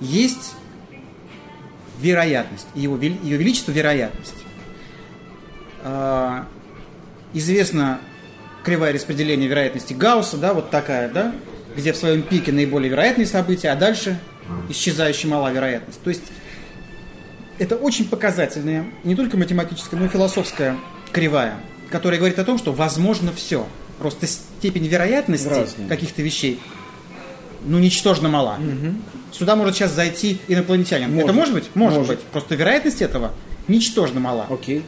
[0.00, 0.54] Есть
[2.00, 4.34] вероятность, его, ее величество вероятность.
[5.84, 6.48] А,
[7.32, 8.00] известно
[8.64, 11.32] кривая распределения вероятности Гаусса, да, вот такая, да,
[11.76, 14.18] где в своем пике наиболее вероятные события, а дальше
[14.68, 16.00] исчезающая мала вероятность.
[16.02, 16.22] То есть
[17.58, 20.76] это очень показательная, не только математическая, но и философская
[21.12, 21.56] кривая,
[21.90, 23.66] которая говорит о том, что возможно все.
[23.98, 25.88] Просто степень вероятности Разная.
[25.88, 26.58] каких-то вещей,
[27.66, 28.58] ну, ничтожно мала.
[29.32, 31.10] Сюда может сейчас зайти инопланетянин.
[31.10, 31.24] Может.
[31.24, 31.70] Это может быть?
[31.74, 32.16] Может, Может.
[32.16, 32.24] быть.
[32.26, 33.32] Просто вероятность этого
[33.68, 34.46] ничтожно мала.
[34.48, 34.82] Окей.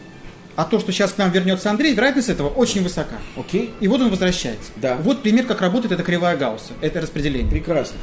[0.56, 3.16] А то, что сейчас к нам вернется Андрей, вероятность этого очень высока.
[3.36, 3.72] Окей.
[3.80, 4.70] И вот он возвращается.
[4.76, 4.96] Да.
[4.96, 7.50] Вот пример, как работает эта кривая Гаусса, это распределение.
[7.50, 7.96] Прекрасно.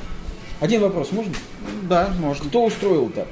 [0.60, 1.34] Один вопрос можно?
[1.84, 2.46] Да, можно.
[2.50, 3.28] Кто устроил так?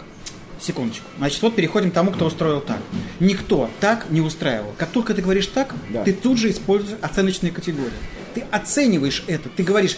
[0.59, 1.05] Секундочку.
[1.17, 2.79] Значит, вот переходим к тому, кто устроил так.
[3.19, 4.73] Никто так не устраивал.
[4.77, 6.03] Как только ты говоришь так, Да.
[6.03, 7.91] ты тут же используешь оценочные категории.
[8.33, 9.49] Ты оцениваешь это.
[9.49, 9.97] Ты говоришь,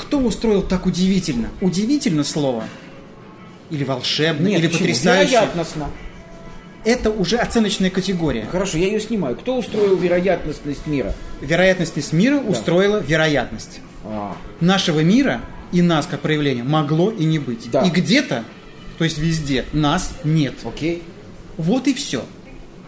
[0.00, 1.50] кто устроил так удивительно?
[1.60, 2.64] Удивительно слово.
[3.70, 4.78] Или волшебно, или почему?
[4.80, 5.32] потрясающе.
[5.32, 5.90] Вероятностно.
[6.84, 8.46] Это уже оценочная категория.
[8.50, 9.36] Хорошо, я ее снимаю.
[9.36, 11.14] Кто устроил вероятностность мира?
[11.40, 13.80] Вероятность мира устроила вероятность.
[14.04, 15.40] А, Нашего мира
[15.72, 17.70] и нас как проявление могло и не быть.
[17.70, 17.82] Да.
[17.82, 18.44] И где-то,
[18.96, 20.54] то есть везде, нас нет.
[20.64, 21.02] окей.
[21.56, 22.24] Вот и все.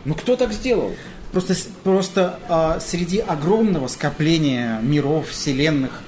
[0.05, 0.95] Ну кто так сделал?
[1.33, 1.55] Просто,
[1.85, 6.01] просто а, среди огромного скопления миров, вселенных,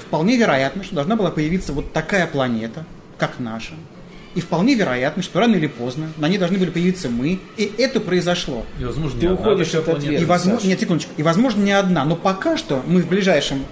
[0.00, 2.84] вполне вероятно, что должна была появиться вот такая планета,
[3.18, 3.74] как наша.
[4.34, 7.98] И вполне вероятно, что рано или поздно на ней должны были появиться мы, и это
[7.98, 8.64] произошло.
[8.78, 10.22] И, возможно, Ты не уходишь от ответа.
[10.22, 13.64] И возможно, нет, секундочку, и возможно не одна, но пока что мы в ближайшем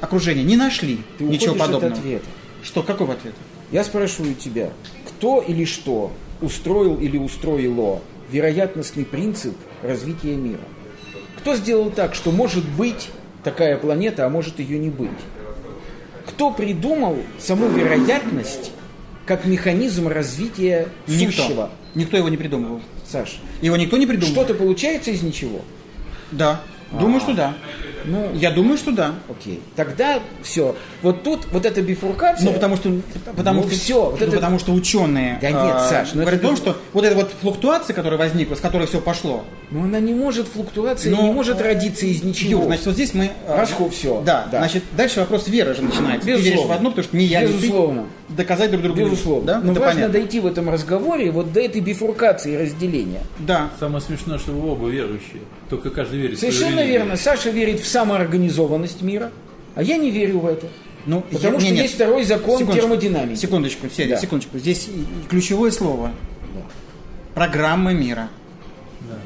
[0.00, 1.92] окружении не нашли Ты ничего подобного.
[1.92, 2.24] от ответа.
[2.62, 3.36] Что, какого ответа?
[3.70, 4.70] Я спрашиваю тебя,
[5.06, 10.60] кто или что устроил или устроило вероятностный принцип развития мира?
[11.38, 13.10] Кто сделал так, что может быть
[13.44, 15.10] такая планета, а может ее не быть?
[16.26, 18.72] Кто придумал саму вероятность
[19.26, 21.42] как механизм развития Никто.
[21.42, 21.70] сущего?
[21.94, 22.80] Никто его не придумывал.
[23.06, 24.32] Саш, Его никто не придумал.
[24.34, 25.60] что-то получается из ничего?
[26.30, 26.60] Да.
[26.92, 27.56] Думаю, что да.
[28.08, 29.14] Ну, Я думаю, что да.
[29.28, 29.60] окей.
[29.76, 30.74] Тогда все.
[31.02, 32.46] Вот тут вот эта бифуркация.
[32.46, 32.90] Ну, потому что,
[33.36, 36.20] потому Ну, что, всё, вот ну, это- потому что ученые Да нет, а, Саш, ну
[36.22, 39.44] говорят это о том, что вот эта вот флуктуация, которая возникла, с которой все пошло,
[39.70, 42.50] Но она не может флуктуация, Ну, не может родиться из ничего.
[42.52, 43.30] Юр, значит, вот здесь мы...
[43.46, 44.22] а, Расход всё.
[44.24, 44.58] Да, Да.
[44.60, 46.26] значит, дальше вопрос веры же начинается.
[46.26, 46.54] Ты Безусловно.
[46.56, 47.52] веришь в одно, потому что не я, не ты.
[47.54, 48.06] Безусловно.
[48.30, 49.00] Доказать друг другу.
[49.00, 49.46] Безусловно.
[49.46, 49.60] Да?
[49.60, 50.12] Но Это важно понятно.
[50.20, 53.20] дойти в этом разговоре вот до этой бифуркации и разделения.
[53.38, 53.70] Да.
[53.80, 55.40] Самое смешное, что вы оба верующие.
[55.70, 57.16] Только каждый верит Совершенно верно.
[57.16, 59.30] Саша верит в самоорганизованность мира,
[59.74, 60.66] а я не верю в это.
[61.06, 61.82] Ну, Потому я- что не, нет.
[61.84, 62.80] есть второй закон Секундочку.
[62.82, 63.38] термодинамики.
[63.38, 64.20] Секундочку, Федя, Да.
[64.20, 64.58] секундочку.
[64.58, 64.88] Здесь
[65.28, 66.10] ключевое слово.
[67.34, 68.28] Программа мира.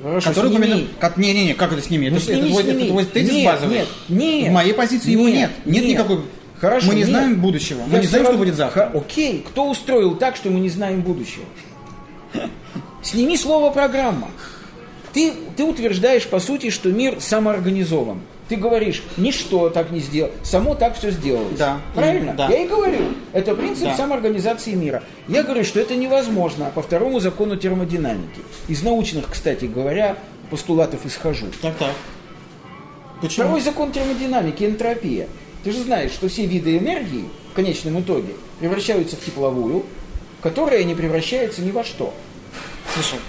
[0.03, 0.65] Хорошо, который сними.
[0.67, 2.11] упомянул- Как, не, не, не, как это сними?
[2.11, 2.79] Ну, это, сними, это, сними.
[2.83, 3.77] это твой тезис Нет, базовый.
[3.79, 4.49] нет, нет.
[4.49, 5.51] В моей позиции его Нет, нет.
[5.65, 5.85] Нет, нет.
[5.95, 6.21] никакой.
[6.61, 7.09] Хорошо, мы не нет.
[7.09, 7.83] знаем будущего.
[7.87, 8.91] Мы Я не всё знаем, что будет завтра.
[8.95, 11.45] Окей, кто устроил так, что мы не знаем будущего?
[13.03, 14.29] Сними слово программа.
[15.13, 18.21] Ты, ты утверждаешь, по сути, что мир самоорганизован.
[18.49, 21.59] Ты говоришь, ничто так не сделал, само так все сделалось.
[21.59, 21.81] Да.
[21.95, 22.35] Правильно?
[22.35, 22.49] Да.
[22.49, 22.99] Я и говорю,
[23.33, 23.97] это принцип Да.
[23.97, 25.03] самоорганизации мира.
[25.29, 28.41] Я говорю, что это невозможно по второму закону термодинамики.
[28.69, 30.17] Из научных, кстати говоря,
[30.51, 31.47] постулатов исхожу.
[31.63, 31.93] Так, так.
[33.21, 33.45] Почему?
[33.47, 35.29] Второй закон термодинамики– энтропия.
[35.65, 39.85] Ты же знаешь, что все виды энергии в конечном итоге превращаются в тепловую,
[40.43, 42.13] которая не превращается ни во что.
[42.93, 43.21] Слушай,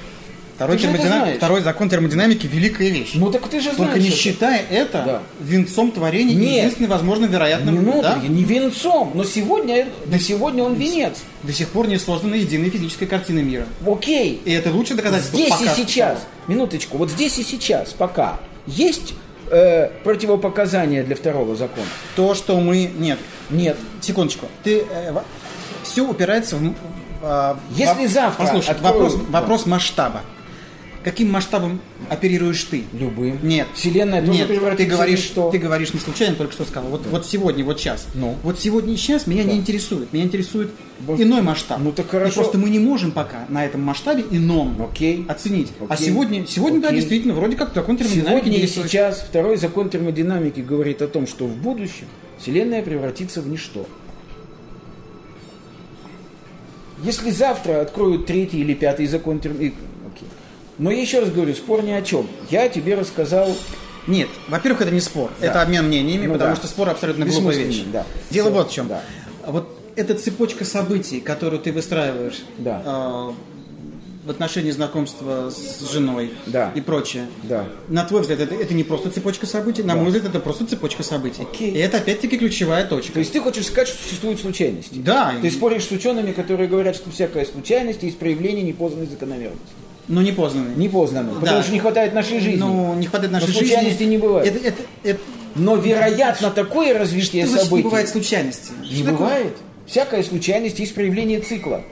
[0.55, 3.11] второй, термодинам- второй закон термодинамики– великая вещь.
[3.15, 4.17] Ну так ты же Только знаешь не это.
[4.17, 5.21] считая это Да.
[5.41, 6.57] венцом творения Нет.
[6.57, 7.75] единственным возможно вероятным.
[7.75, 8.19] Минуту, да?
[8.27, 11.17] не венцом, но сегодня, на сегодня он венец.
[11.43, 13.65] До сих пор не создана единая физическая картина мира.
[13.85, 15.37] Окей, И это лучшее доказательство.
[15.37, 15.75] здесь пока и что.
[15.77, 19.13] сейчас, минуточку, вот здесь и сейчас, пока, есть
[19.51, 21.85] э, противопоказания для второго закона?
[22.15, 22.89] То, что мы...
[22.97, 23.77] Нет, Нет.
[24.01, 24.47] секундочку.
[24.63, 24.85] Ты...
[25.83, 26.73] все упирается в...
[27.21, 28.81] а, Если во- завтра Послушай, откроют-
[29.11, 30.21] вопрос, вопрос масштаба.
[31.03, 32.85] Каким масштабом оперируешь ты?
[32.93, 33.37] Любым.
[33.43, 33.67] Нет.
[33.73, 35.51] Вселенная тоже Нет, ты говоришь, ничто.
[35.51, 36.89] ты говоришь не случайно, только что сказал.
[36.89, 38.07] Вот, вот сегодня, вот сейчас.
[38.13, 38.37] Ну.
[38.41, 40.13] Вот сегодня и сейчас меня не интересует.
[40.13, 41.19] Меня интересует Вот.
[41.19, 41.79] иной масштаб.
[41.81, 42.35] Ну, так И хорошо.
[42.35, 45.25] просто мы не можем пока на этом масштабе ином Окей.
[45.27, 45.73] оценить.
[45.89, 46.07] А Окей.
[46.07, 47.01] сегодня, сегодня да, Окей.
[47.01, 51.45] действительно, вроде как закон термодинамики Сегодня и сейчас второй закон термодинамики говорит о том, что
[51.45, 52.05] в будущем
[52.39, 53.85] Вселенная превратится в ничто.
[57.03, 59.75] Если завтра откроют третий или пятый закон термодинамики...
[60.83, 62.27] Но я еще раз говорю, спор ни о чем.
[62.49, 63.49] Я тебе рассказал...
[64.05, 65.47] Нет, во-первых, это не спор, Да.
[65.47, 66.55] это обмен мнениями, Ну потому да.
[66.57, 67.83] что спор абсолютно глупая вещь.
[67.93, 68.05] да.
[68.29, 68.87] Дело Всё, вот в чем.
[68.89, 69.01] да.
[69.47, 72.81] Вот эта цепочка событий, которую ты выстраиваешь Да.
[72.85, 73.33] а,
[74.25, 76.73] в отношении знакомства с женой Да.
[76.75, 77.65] и прочее, Да.
[77.87, 81.01] на твой взгляд, это, это не просто цепочка событий, на мой взгляд, это просто цепочка
[81.03, 81.43] событий.
[81.43, 81.71] Окей.
[81.71, 83.13] И это опять-таки ключевая точка.
[83.13, 84.95] То есть ты хочешь сказать, что существуют случайности?
[84.95, 85.33] Да.
[85.41, 89.63] Ты споришь с учеными, которые говорят, что всякая случайность есть проявление непознанной закономерности.
[90.07, 90.75] Но не познанный.
[90.75, 91.33] Непознанной.
[91.35, 91.39] Да.
[91.39, 92.59] Потому что не хватает нашей жизни.
[92.59, 93.67] Ну, не хватает нашей Но жизни.
[93.67, 94.47] случайностей не бывает.
[94.55, 95.19] Это, это- Это,
[95.55, 97.83] Но, вероятно, такое развитие это значит, событий...
[97.83, 98.71] не бывает случайности.
[98.81, 99.17] Не Что такое?
[99.17, 99.57] бывает.
[99.85, 101.83] Всякая случайность есть проявление цикла.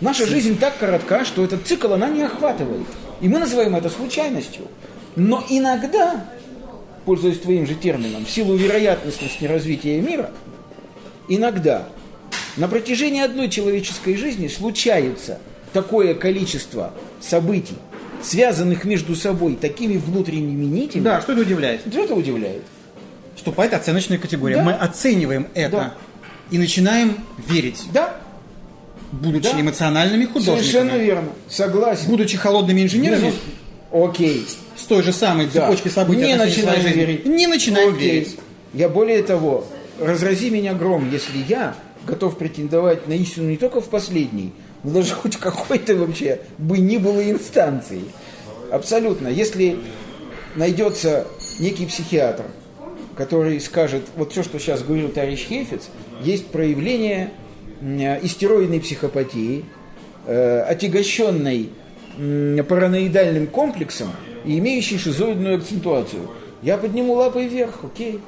[0.00, 2.86] Наша жизнь так коротка, что этот цикл она не охватывает.
[3.20, 4.62] И мы называем это случайностью.
[5.14, 6.24] Но иногда,
[7.04, 10.30] пользуясь твоим же термином, в силу вероятностности развития мира,
[11.28, 11.86] иногда
[12.56, 15.38] на протяжении одной человеческой жизни случается
[15.72, 17.74] такое количество событий,
[18.22, 21.86] связанных между собой такими внутренними нитями, Да, что это удивляет?
[21.86, 22.62] Это удивляет.
[23.36, 24.56] Вступает оценочная категория.
[24.56, 24.62] Да.
[24.62, 25.94] Мы оцениваем это Да.
[26.50, 27.16] и начинаем
[27.48, 28.16] верить, Да,
[29.10, 29.60] будучи Да.
[29.60, 31.28] эмоциональными художниками, совершенно верно.
[31.48, 32.08] Согласен.
[32.08, 34.46] будучи холодными инженерами, Безус- Окей.
[34.76, 35.74] с той же самой Да.
[35.76, 37.26] событий Не начинаем верить.
[37.26, 38.10] не начинаем Окей.
[38.10, 38.38] верить.
[38.74, 39.66] Я более того,
[40.00, 41.74] разрази меня гром, если я
[42.06, 44.52] готов претендовать на истину не только в последней,
[44.82, 48.02] но даже хоть какой-то вообще бы ни было инстанции.
[48.70, 49.28] Абсолютно.
[49.28, 49.78] Если
[50.56, 51.26] найдется
[51.58, 52.44] некий психиатр,
[53.16, 55.88] который скажет, вот все, что сейчас говорил товарищ Хейфец,
[56.22, 57.30] есть проявление
[57.80, 59.64] истероидной психопатии,
[60.26, 61.70] э, отягощенной
[62.68, 64.10] параноидальным комплексом
[64.44, 66.28] и имеющей шизоидную акцентуацию.
[66.62, 68.20] Я подниму лапой вверх, окей.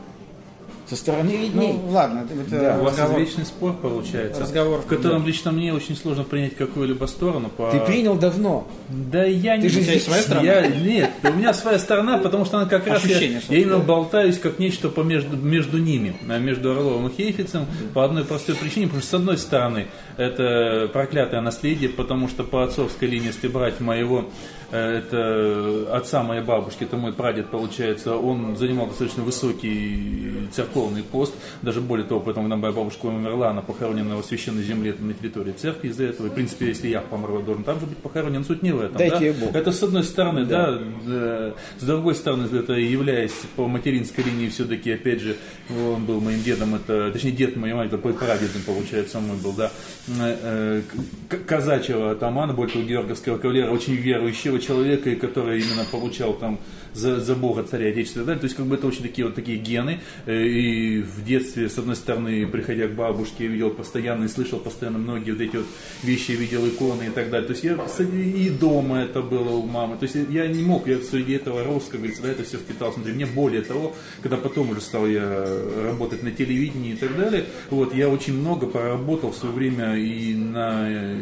[0.89, 1.72] Со стороны видней.
[1.72, 2.78] Ну, ладно, это Да.
[2.78, 3.22] У вас разговор.
[3.22, 7.49] извечный спор получается, Разговор, в котором лично мне очень сложно принять какую-либо сторону.
[7.49, 7.70] По...
[7.70, 8.68] Ты принял давно.
[8.89, 9.68] Да я не...
[9.68, 10.47] же У тебя есть своя сторона?
[10.47, 10.66] Я...
[10.66, 13.03] Нет, у меня своя сторона, потому что она как раз...
[13.05, 17.14] Я, Ощущение, я именно болтаюсь как нечто по между, между ними, а между Орловым и
[17.14, 19.87] Хейфицем, по одной простой причине, потому что с одной стороны
[20.18, 24.26] это проклятое наследие, потому что по отцовской линии, если брать моего
[24.70, 30.74] э, это отца моей бабушки, это мой прадед, получается, он занимал достаточно высокий церковный
[31.11, 35.09] пост, даже более того, поэтому когда моя бабушка умерла, она похоронена в священной земле там,
[35.09, 37.87] на территории церкви из-за этого, и, в принципе, если я помру, я должен там же
[37.87, 38.97] быть похоронен, суть не в этом.
[38.97, 39.47] Дайте да?
[39.47, 39.55] Бог.
[39.55, 40.79] Это с одной стороны, да.
[41.07, 45.37] да, с другой стороны, это являясь по материнской линии все-таки, опять же,
[45.70, 49.53] он был моим дедом, это, точнее, дед моей мать, это прадедом, получается, он мой был,
[49.53, 49.70] да,
[50.09, 50.83] э,
[51.29, 56.59] к- казачьего атамана, более того, георгиевского кавалера, очень верующего человека, и который именно получал там
[56.95, 58.41] за, за Бога, царя Отечества и так далее.
[58.41, 60.01] То есть, как бы это очень такие вот такие гены.
[60.27, 64.59] Э, И в детстве, с одной стороны, приходя к бабушке, я видел постоянно и слышал
[64.59, 65.67] постоянно многие вот эти вот
[66.03, 67.47] вещи, видел иконы и так далее.
[67.47, 67.77] То есть, я
[68.15, 69.97] и дома это было у мамы.
[69.97, 72.97] То есть, я не мог, я среди этого рос, как говорится, да, это все впиталось
[72.97, 73.13] внутри.
[73.15, 75.47] Мне более того, когда потом уже стал я
[75.85, 80.35] работать на телевидении и так далее, вот, я очень много поработал в свое время и
[80.35, 81.15] на э,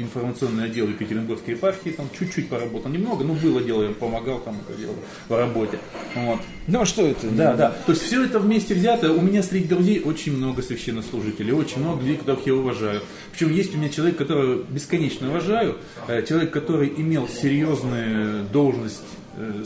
[0.00, 4.78] информационный отдел Екатеринбургской епархии, там чуть-чуть поработал, немного, но было дело, я помогал там это
[4.78, 4.94] дело
[5.28, 5.78] в работе.
[6.14, 6.40] Вот.
[6.66, 7.28] Ну а что это?
[7.28, 7.70] Да, да.
[7.86, 9.12] То есть все это вместе взято.
[9.12, 13.02] У меня среди друзей очень много священнослужителей, очень много людей, которых я уважаю.
[13.32, 19.02] Причем есть у меня человек, которого бесконечно уважаю, э, человек, который имел серьезную должность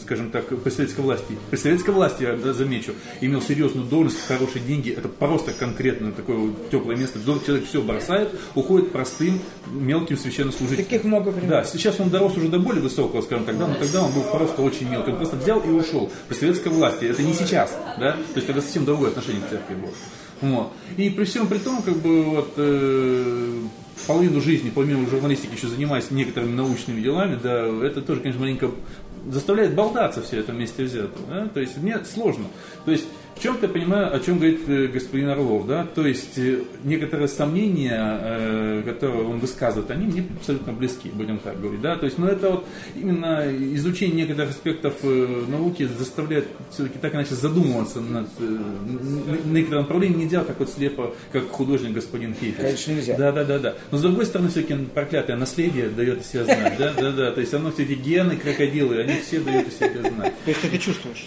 [0.00, 1.36] скажем так, при советской власти.
[1.50, 4.90] При советской власти, я замечу, имел серьезную должность, хорошие деньги.
[4.90, 7.18] Это просто конкретно такое вот теплое место.
[7.24, 10.84] Человек все бросает, уходит простым, мелким священнослужителем.
[10.84, 11.50] Таких много примеров.
[11.50, 14.22] Да, сейчас он дорос уже до более высокого, скажем так, да, но тогда он был
[14.22, 15.10] просто очень мелкий.
[15.10, 17.04] Он просто взял и ушел при советской власти.
[17.04, 19.92] Это не сейчас, да, то есть тогда совсем другое отношение к церкви было.
[20.40, 20.72] Вот.
[20.96, 23.62] И при всем при том, как бы вот э,
[24.06, 28.70] половину жизни, помимо журналистики, еще занимаясь некоторыми научными делами, да, это тоже, конечно, маленько
[29.30, 31.18] заставляет болтаться все это вместе взято.
[31.28, 31.48] Да?
[31.48, 32.46] То есть мне сложно.
[32.84, 33.06] То есть
[33.42, 38.82] чем-то понимаю, о чем говорит э, господин Орлов, да, то есть э, некоторые сомнения, э,
[38.86, 42.50] которые он высказывает, они мне абсолютно близки, будем так говорить, да, то есть, но это
[42.50, 49.52] вот именно изучение некоторых аспектов науки заставляет все-таки так иначе задумываться над э, н- н-
[49.52, 52.60] некоторым направлением, нельзя так вот слепо, как художник господин Хейфец.
[52.64, 53.16] Конечно, нельзя.
[53.16, 53.74] Да, да, да, да.
[53.90, 57.40] Но с другой стороны, все-таки проклятое наследие дает о себе знать, да, да, да, то
[57.40, 60.32] есть оно все эти гены, крокодилы, они все дают о себе знать.
[60.44, 61.26] То есть ты это чувствуешь?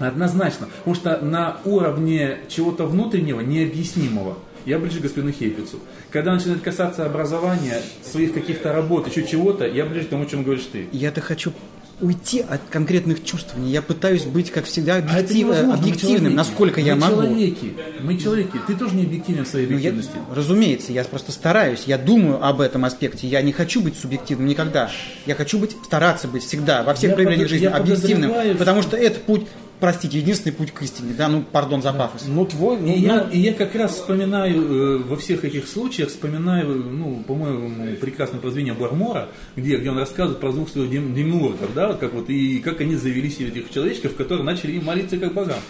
[0.00, 0.66] Однозначно.
[0.78, 5.78] Потому что на уровне чего-то внутреннего, необъяснимого, я ближе к господину Хейфицу.
[6.10, 10.42] Когда начинает касаться образования, своих каких-то работ, еще чего-то, я ближе к тому, о чем
[10.42, 10.88] говоришь ты.
[10.92, 11.52] Я-то хочу
[12.00, 13.70] уйти от конкретных чувствований.
[13.70, 17.16] Я пытаюсь быть, как всегда, А объектив- мы объективным, насколько я мы могу.
[17.22, 18.58] человеки, мы человеки.
[18.66, 20.16] Ты тоже не объективен в своей Ну, я- объективности.
[20.34, 23.26] разумеется, я просто стараюсь, я думаю об этом аспекте.
[23.28, 24.90] Я не хочу быть субъективным никогда.
[25.26, 28.56] Я хочу быть, стараться быть всегда, во всех Я проявлениях подо- жизни, я объективным.
[28.56, 29.46] Потому что это путь,
[29.80, 31.14] простите, единственный путь к истине.
[31.16, 32.24] Да, ну, пардон за пафос.
[32.26, 36.68] Ну твой, ну, я, ну, я как раз вспоминаю, э, во всех этих случаях, вспоминаю,
[36.68, 41.88] ну, по-моему, прекрасное произведение Бармора, где, где он рассказывает про двух своих дем- демиургов, да,
[41.88, 45.32] вот как вот, и как они завели себе этих человечков, которые начали им молиться как
[45.32, 45.60] богам.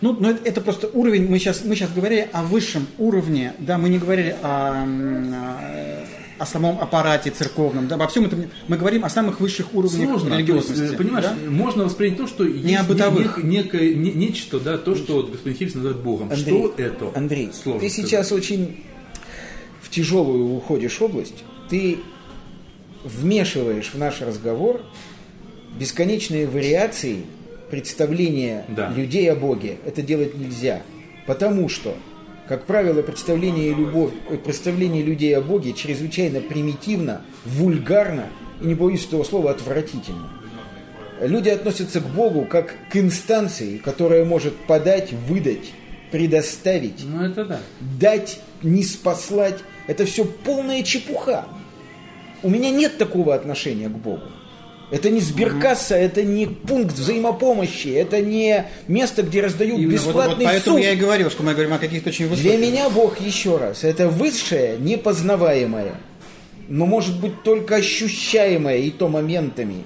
[0.00, 3.76] Ну, но это, это просто уровень, мы сейчас, мы сейчас говорили о высшем уровне, да,
[3.76, 5.99] мы не говорили о, о,
[6.40, 10.34] о самом аппарате церковном, да, обо всем этом мы говорим о самых высших уровнях Сложно,
[10.34, 10.80] религиозности.
[10.82, 11.34] есть, э, понимаешь, да?
[11.50, 13.38] можно воспринять то, что есть о бытовых.
[13.44, 16.32] не- некое, не- нечто, да, то, что вот господин Хельс называет Богом.
[16.32, 17.10] Андрей, что это?
[17.14, 18.08] Андрей, Сложно ты сказать.
[18.10, 18.82] сейчас очень
[19.82, 21.44] в тяжелую уходишь область.
[21.68, 21.98] Ты
[23.04, 24.80] вмешиваешь в наш разговор
[25.78, 27.18] бесконечные вариации
[27.70, 28.90] представления Да.
[28.90, 29.78] людей о Боге.
[29.86, 30.82] Это делать нельзя.
[31.26, 31.94] Потому что,
[32.50, 38.26] как правило, представление, любовь, э, представление людей о Боге чрезвычайно примитивно, вульгарно
[38.60, 40.28] и, не боюсь этого слова, отвратительно.
[41.20, 45.70] Люди относятся к Богу как к инстанции, которая может подать, выдать,
[46.10, 47.60] предоставить, Ну, это да.
[48.00, 49.60] дать, не спаслать.
[49.86, 51.44] Это все полная чепуха.
[52.42, 54.24] У меня нет такого отношения к Богу.
[54.90, 60.08] Это не сберкасса, это не пункт взаимопомощи, это не место, где раздают Именно вот- вот
[60.24, 60.84] бесплатный поэтому суп.
[60.84, 62.50] я и говорил, что мы говорим о каких-то очень высоких.
[62.50, 65.94] Для меня Бог, еще раз, это высшее, непознаваемое,
[66.68, 69.84] но может быть только ощущаемое, и то моментами.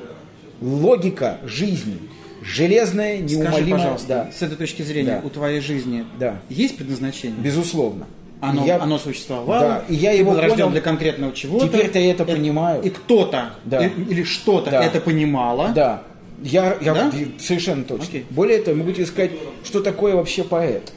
[0.60, 1.98] Логика жизни.
[2.42, 3.70] Железная, Скажи, неумолимая.
[3.72, 5.26] пожалуйста, Да, с этой точки зрения Да.
[5.26, 6.40] у твоей жизни Да.
[6.48, 7.38] есть предназначение?
[7.40, 8.06] безусловно.
[8.50, 9.60] Оно, Я- оно существовало.
[9.60, 10.70] Да, и я его был рожден понял.
[10.70, 11.66] для конкретного чего-то.
[11.68, 12.82] Теперь-то я это понимаю.
[12.82, 13.84] И кто-то Да.
[13.86, 14.82] и- или что-то Да.
[14.84, 15.70] это понимало.
[15.74, 16.02] Да.
[16.42, 17.12] Я, я Да?
[17.38, 18.04] совершенно точно.
[18.08, 18.26] Окей.
[18.30, 19.30] Более того, могу тебе сказать,
[19.64, 20.92] что такое вообще поэт.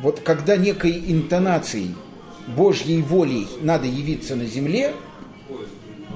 [0.00, 1.94] Вот когда некой интонацией
[2.56, 4.92] Божьей волей надо явиться на земле,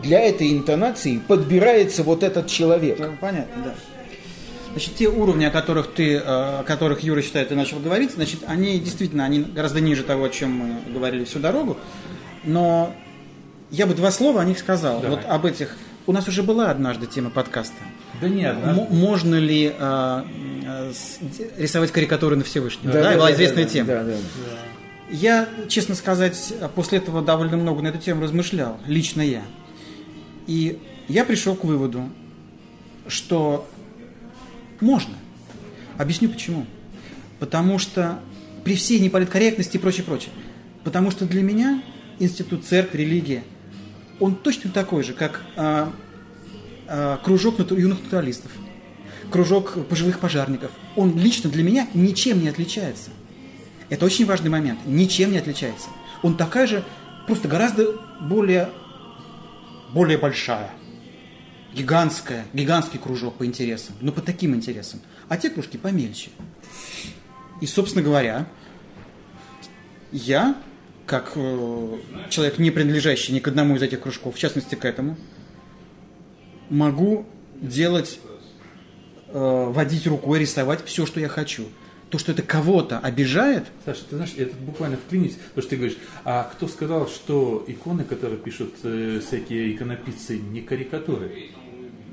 [0.02, 2.96] для этой интонации подбирается вот этот человек.
[3.20, 3.74] Понятно, да.
[4.72, 8.40] Значит, те уровни, о которых ты, э, о которых Юра считает, ты начал говорить, значит,
[8.46, 11.76] они действительно, они гораздо ниже того, о чем мы говорили всю дорогу.
[12.44, 12.94] Но
[13.70, 15.00] я бы два слова о них сказал.
[15.00, 15.16] Давай.
[15.18, 15.76] Вот об этих.
[16.06, 17.76] У нас уже была однажды тема подкаста.
[18.20, 20.22] Да нет, М- можно ли э,
[20.66, 21.18] э, с-
[21.58, 22.92] рисовать карикатуры на Всевышнего?
[22.92, 23.86] Да, была известная тема.
[23.88, 24.12] Да, да.
[25.10, 29.42] Я, честно сказать, после этого довольно много на эту тему размышлял, лично я.
[30.46, 32.08] И я пришел к выводу,
[33.08, 33.68] что
[34.80, 35.14] можно.
[35.98, 36.66] Объясню почему.
[37.38, 38.20] Потому что
[38.64, 40.30] при всей неполиткорректности и прочее, прочее.
[40.84, 41.82] Потому что для меня
[42.18, 43.44] институт церковь, религия,
[44.18, 45.92] он точно такой же, как а,
[46.86, 48.50] а, кружок нату- юных натуралистов,
[49.30, 50.70] кружок пожилых пожарников.
[50.96, 53.10] Он лично для меня ничем не отличается.
[53.88, 54.80] Это очень важный момент.
[54.86, 55.88] Ничем не отличается.
[56.22, 56.84] Он такая же,
[57.26, 58.70] просто гораздо более,
[59.92, 60.70] более большая.
[61.74, 63.94] Гигантская, гигантский кружок по интересам.
[64.00, 65.00] Но по таким интересам.
[65.28, 66.30] А те кружки помельче.
[67.60, 68.46] И, собственно говоря,
[70.10, 70.56] я,
[71.06, 71.98] как э,
[72.30, 75.16] человек, не принадлежащий ни к одному из этих кружков, в частности к этому,
[76.70, 77.26] могу
[77.60, 78.18] делать,
[79.28, 81.66] э, водить рукой, рисовать все, что я хочу.
[82.08, 85.76] То, что это кого-то обижает, Саша, ты знаешь, я тут буквально вклинюсь, потому что ты
[85.76, 91.50] говоришь, а кто сказал, что иконы, которые пишут э, всякие иконописцы, не карикатуры?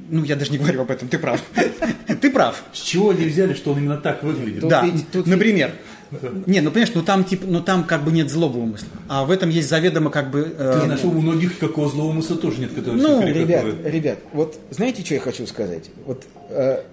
[0.09, 1.41] Ну, я даже не говорю об этом, ты прав.
[2.21, 2.63] Ты прав.
[2.73, 4.67] С чего они взяли, что он именно так выглядит?
[4.67, 4.85] Да,
[5.25, 5.71] например.
[6.45, 9.29] Не, ну понимаешь, ну там типа, ну там как бы нет злого умысла, а в
[9.31, 10.55] этом есть заведомо как бы.
[10.57, 14.19] э, Ты знаешь, у многих какого злого умысла тоже нет, которые Ну, все Ребят, ребят,
[14.31, 15.91] вот знаете, что я хочу сказать?
[16.05, 16.83] Вот, э,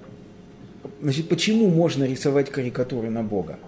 [1.00, 3.58] значит, почему можно рисовать карикатуры на Бога?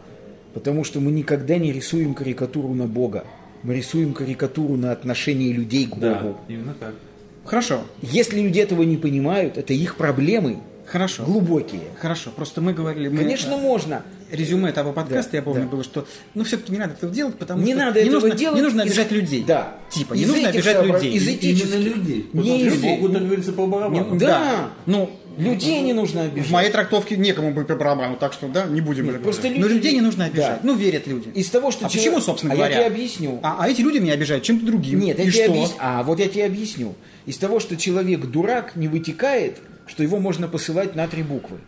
[0.53, 3.23] Потому что мы никогда не рисуем карикатуру на Бога.
[3.63, 6.41] Мы рисуем карикатуру на отношение людей к Да, Богу.
[6.49, 6.93] именно так.
[7.47, 11.81] Хорошо, Если люди этого не понимают, это их проблемы хорошо, глубокие.
[12.01, 12.31] хорошо.
[12.35, 14.03] Просто мы говорили, мы, Конечно, можно.
[14.31, 15.69] резюме того подкаста, Да, я помню, да.
[15.69, 18.37] было, что ну все-таки не надо этого делать, потому Не что надо не этого нужно,
[18.37, 19.45] делать не нужно из- обижать людей.
[19.47, 19.77] Да.
[19.91, 21.13] Типа, не Из нужно этих обижать людей.
[21.13, 22.17] из этических- Именно людей.
[22.33, 22.97] Не Потому людей.
[22.99, 24.13] Богу, так говорится, по барабану.
[24.15, 24.71] Не- Да.
[24.87, 26.49] Ну, Людей не нужно обижать.
[26.49, 29.11] в моей трактовке некому быть по барабану, так что, да, не будем.
[29.11, 29.61] это просто говорить.
[29.61, 30.61] Но люди- людей не нужно обижать.
[30.61, 30.61] Да.
[30.63, 31.29] Ну, верят люди.
[31.35, 32.77] Из того, что а человек- почему, собственно а говоря?
[32.81, 33.41] я тебе объясню.
[33.43, 35.01] А, а эти люди меня обижают чем-то другим.
[35.01, 35.53] Нет, я И тебе что?
[35.53, 35.77] объясню.
[35.79, 36.95] А вот я тебе объясню.
[37.27, 41.59] Из того, что человек дурак, не вытекает, что его можно посылать на три буквы.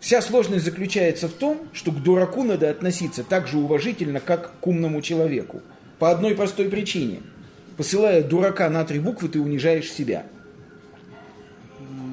[0.00, 4.66] Вся сложность заключается в том, что к дураку надо относиться так же уважительно, как к
[4.66, 5.60] умному человеку.
[5.98, 7.20] По одной простой причине.
[7.76, 10.24] Посылая дурака на три буквы, ты унижаешь себя.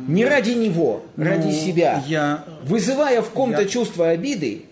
[0.08, 2.04] Не ради него, ради Ну, себя.
[2.08, 4.64] Я Вызывая в ком-то Я- чувство обиды,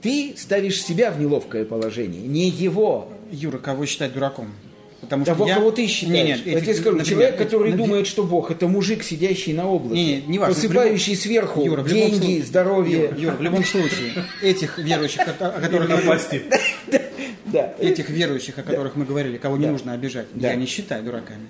[0.00, 3.08] ты ставишь себя в неловкое положение, не его.
[3.30, 4.48] Юра, кого считать дураком?
[5.00, 5.56] Потому Того, я...
[5.56, 6.14] кого ты считаешь.
[6.14, 9.02] Не, нет, я эти- тебе скажу, например, человек, который например, думает, что Бог это мужик,
[9.02, 10.54] сидящий на облаке, Не, не, не важно.
[10.54, 12.98] посыпающий любом- сверху Юра, в любом деньги, случае- здоровье.
[13.02, 14.12] Юра, Юра, в любом случае,
[14.42, 16.42] этих верующих, о, которых мы Напасти.
[17.46, 17.74] Да.
[17.80, 21.48] этих верующих, о которых мы говорили, кого не нужно обижать, я не считаю дураками.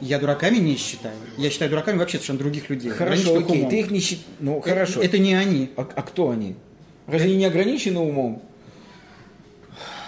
[0.00, 1.14] Я дураками не считаю.
[1.36, 2.90] Я считаю дураками вообще совершенно других людей.
[2.90, 4.26] Хорошо, ограниченных окей, ты их не считаешь.
[4.40, 5.02] Ну, Э, хорошо.
[5.02, 5.70] Это не они.
[5.76, 6.54] А, а кто они?
[7.06, 8.42] Разве они не ограничены умом?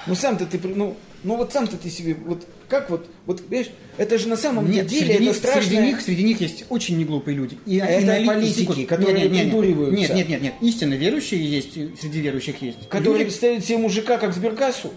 [0.06, 0.58] Ну, сам-то ты...
[0.62, 4.70] Ну, Ну вот сам-то ты себе, вот как вот, вот, понимаешь, это же на самом
[4.70, 5.62] Нет, деле среди, это них, страшно.
[5.62, 7.58] среди них, среди них есть очень неглупые люди.
[7.66, 9.98] И, А это на ли- политики, секунд- которые нет, нет, нет, придуриваются.
[10.00, 10.54] Нет, нет, нет, нет.
[10.62, 12.88] Истинно верующие есть, и среди верующих есть.
[12.88, 14.92] Которые Люди- ставят себе мужика как сберкассу.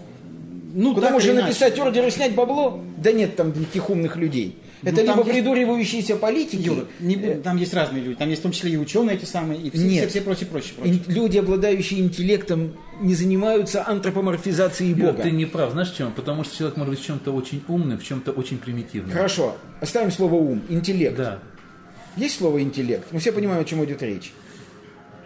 [0.72, 2.80] ну, Куда можно написать ордер и снять бабло?
[2.96, 4.56] Да нет там таких умных людей.
[4.84, 8.16] Это Ну, либо есть- придуривающиеся политики, Юра, не э, там есть разные люди.
[8.16, 10.00] Там есть в том числе и ученые эти самые, и все, Нет.
[10.02, 11.00] все, все прочее, прочее, прочее.
[11.06, 15.22] люди, обладающие интеллектом, не занимаются антропоморфизацией Юра, Бога.
[15.22, 15.72] ты не прав.
[15.72, 16.12] Знаешь чем?
[16.12, 19.10] Потому что человек может быть в чем-то очень умным, в чем-то очень примитивным.
[19.12, 20.62] Хорошо, оставим слово ум.
[20.68, 21.16] Интеллект.
[21.16, 21.38] Да.
[22.16, 23.06] Есть слово интеллект?
[23.10, 24.32] Мы все понимаем, о чем идет речь.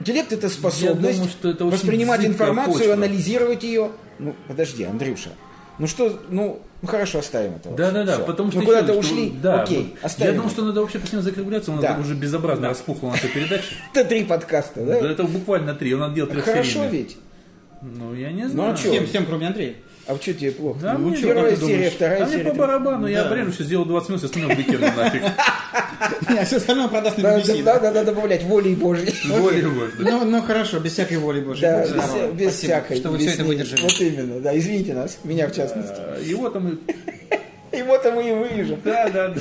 [0.01, 2.93] Интеллект это способность думаю, что это воспринимать информацию, почва.
[2.95, 3.91] анализировать ее.
[4.21, 5.31] Ну, подожди, Андрюша.
[5.79, 7.71] Ну что, ну, ну хорошо, оставим это.
[7.71, 8.25] Да, да, да, Всё.
[8.25, 9.33] потому что мы еще куда-то что- ушли.
[9.43, 10.05] Да, Окей, вот.
[10.05, 10.31] оставим.
[10.33, 11.99] Я думаю, что надо вообще постепенно закругляться, у нас Да.
[12.01, 13.63] уже безобразно распухла наша передача.
[13.95, 15.01] это три подкаста, да?
[15.01, 16.91] Да это буквально три, он надо делать Хорошо трехсерийные.
[16.91, 17.17] ведь.
[17.81, 18.73] Ну, я не Ну, знаю.
[18.75, 18.91] а чё?
[18.91, 19.75] Всем, всем, кроме Андрея.
[20.09, 20.79] А что тебе плохо?
[20.81, 21.93] Да, Ну, мне первая как ты серия, думаешь?
[21.93, 22.51] вторая А мне серия.
[22.51, 23.29] по барабану, я Да.
[23.29, 25.23] обрежу, сейчас сделал 20 минут, остальное выкину нафиг.
[26.29, 27.63] А все остальное продаст на Да, BBC.
[27.63, 29.13] да, да, надо добавлять волей Божьей.
[29.29, 29.93] Более можно.
[30.11, 31.61] Ну, ну хорошо, без всякой воли Божьей.
[31.63, 31.87] Да,
[32.33, 32.97] без, всякой.
[32.97, 33.83] Что вы все это выдержали.
[33.83, 35.93] Вот именно, да, извините нас, меня в частности.
[35.99, 36.69] А, Его там
[37.73, 37.83] и...
[37.83, 38.81] Вот мы и вырежем.
[38.83, 39.41] Да, да, да.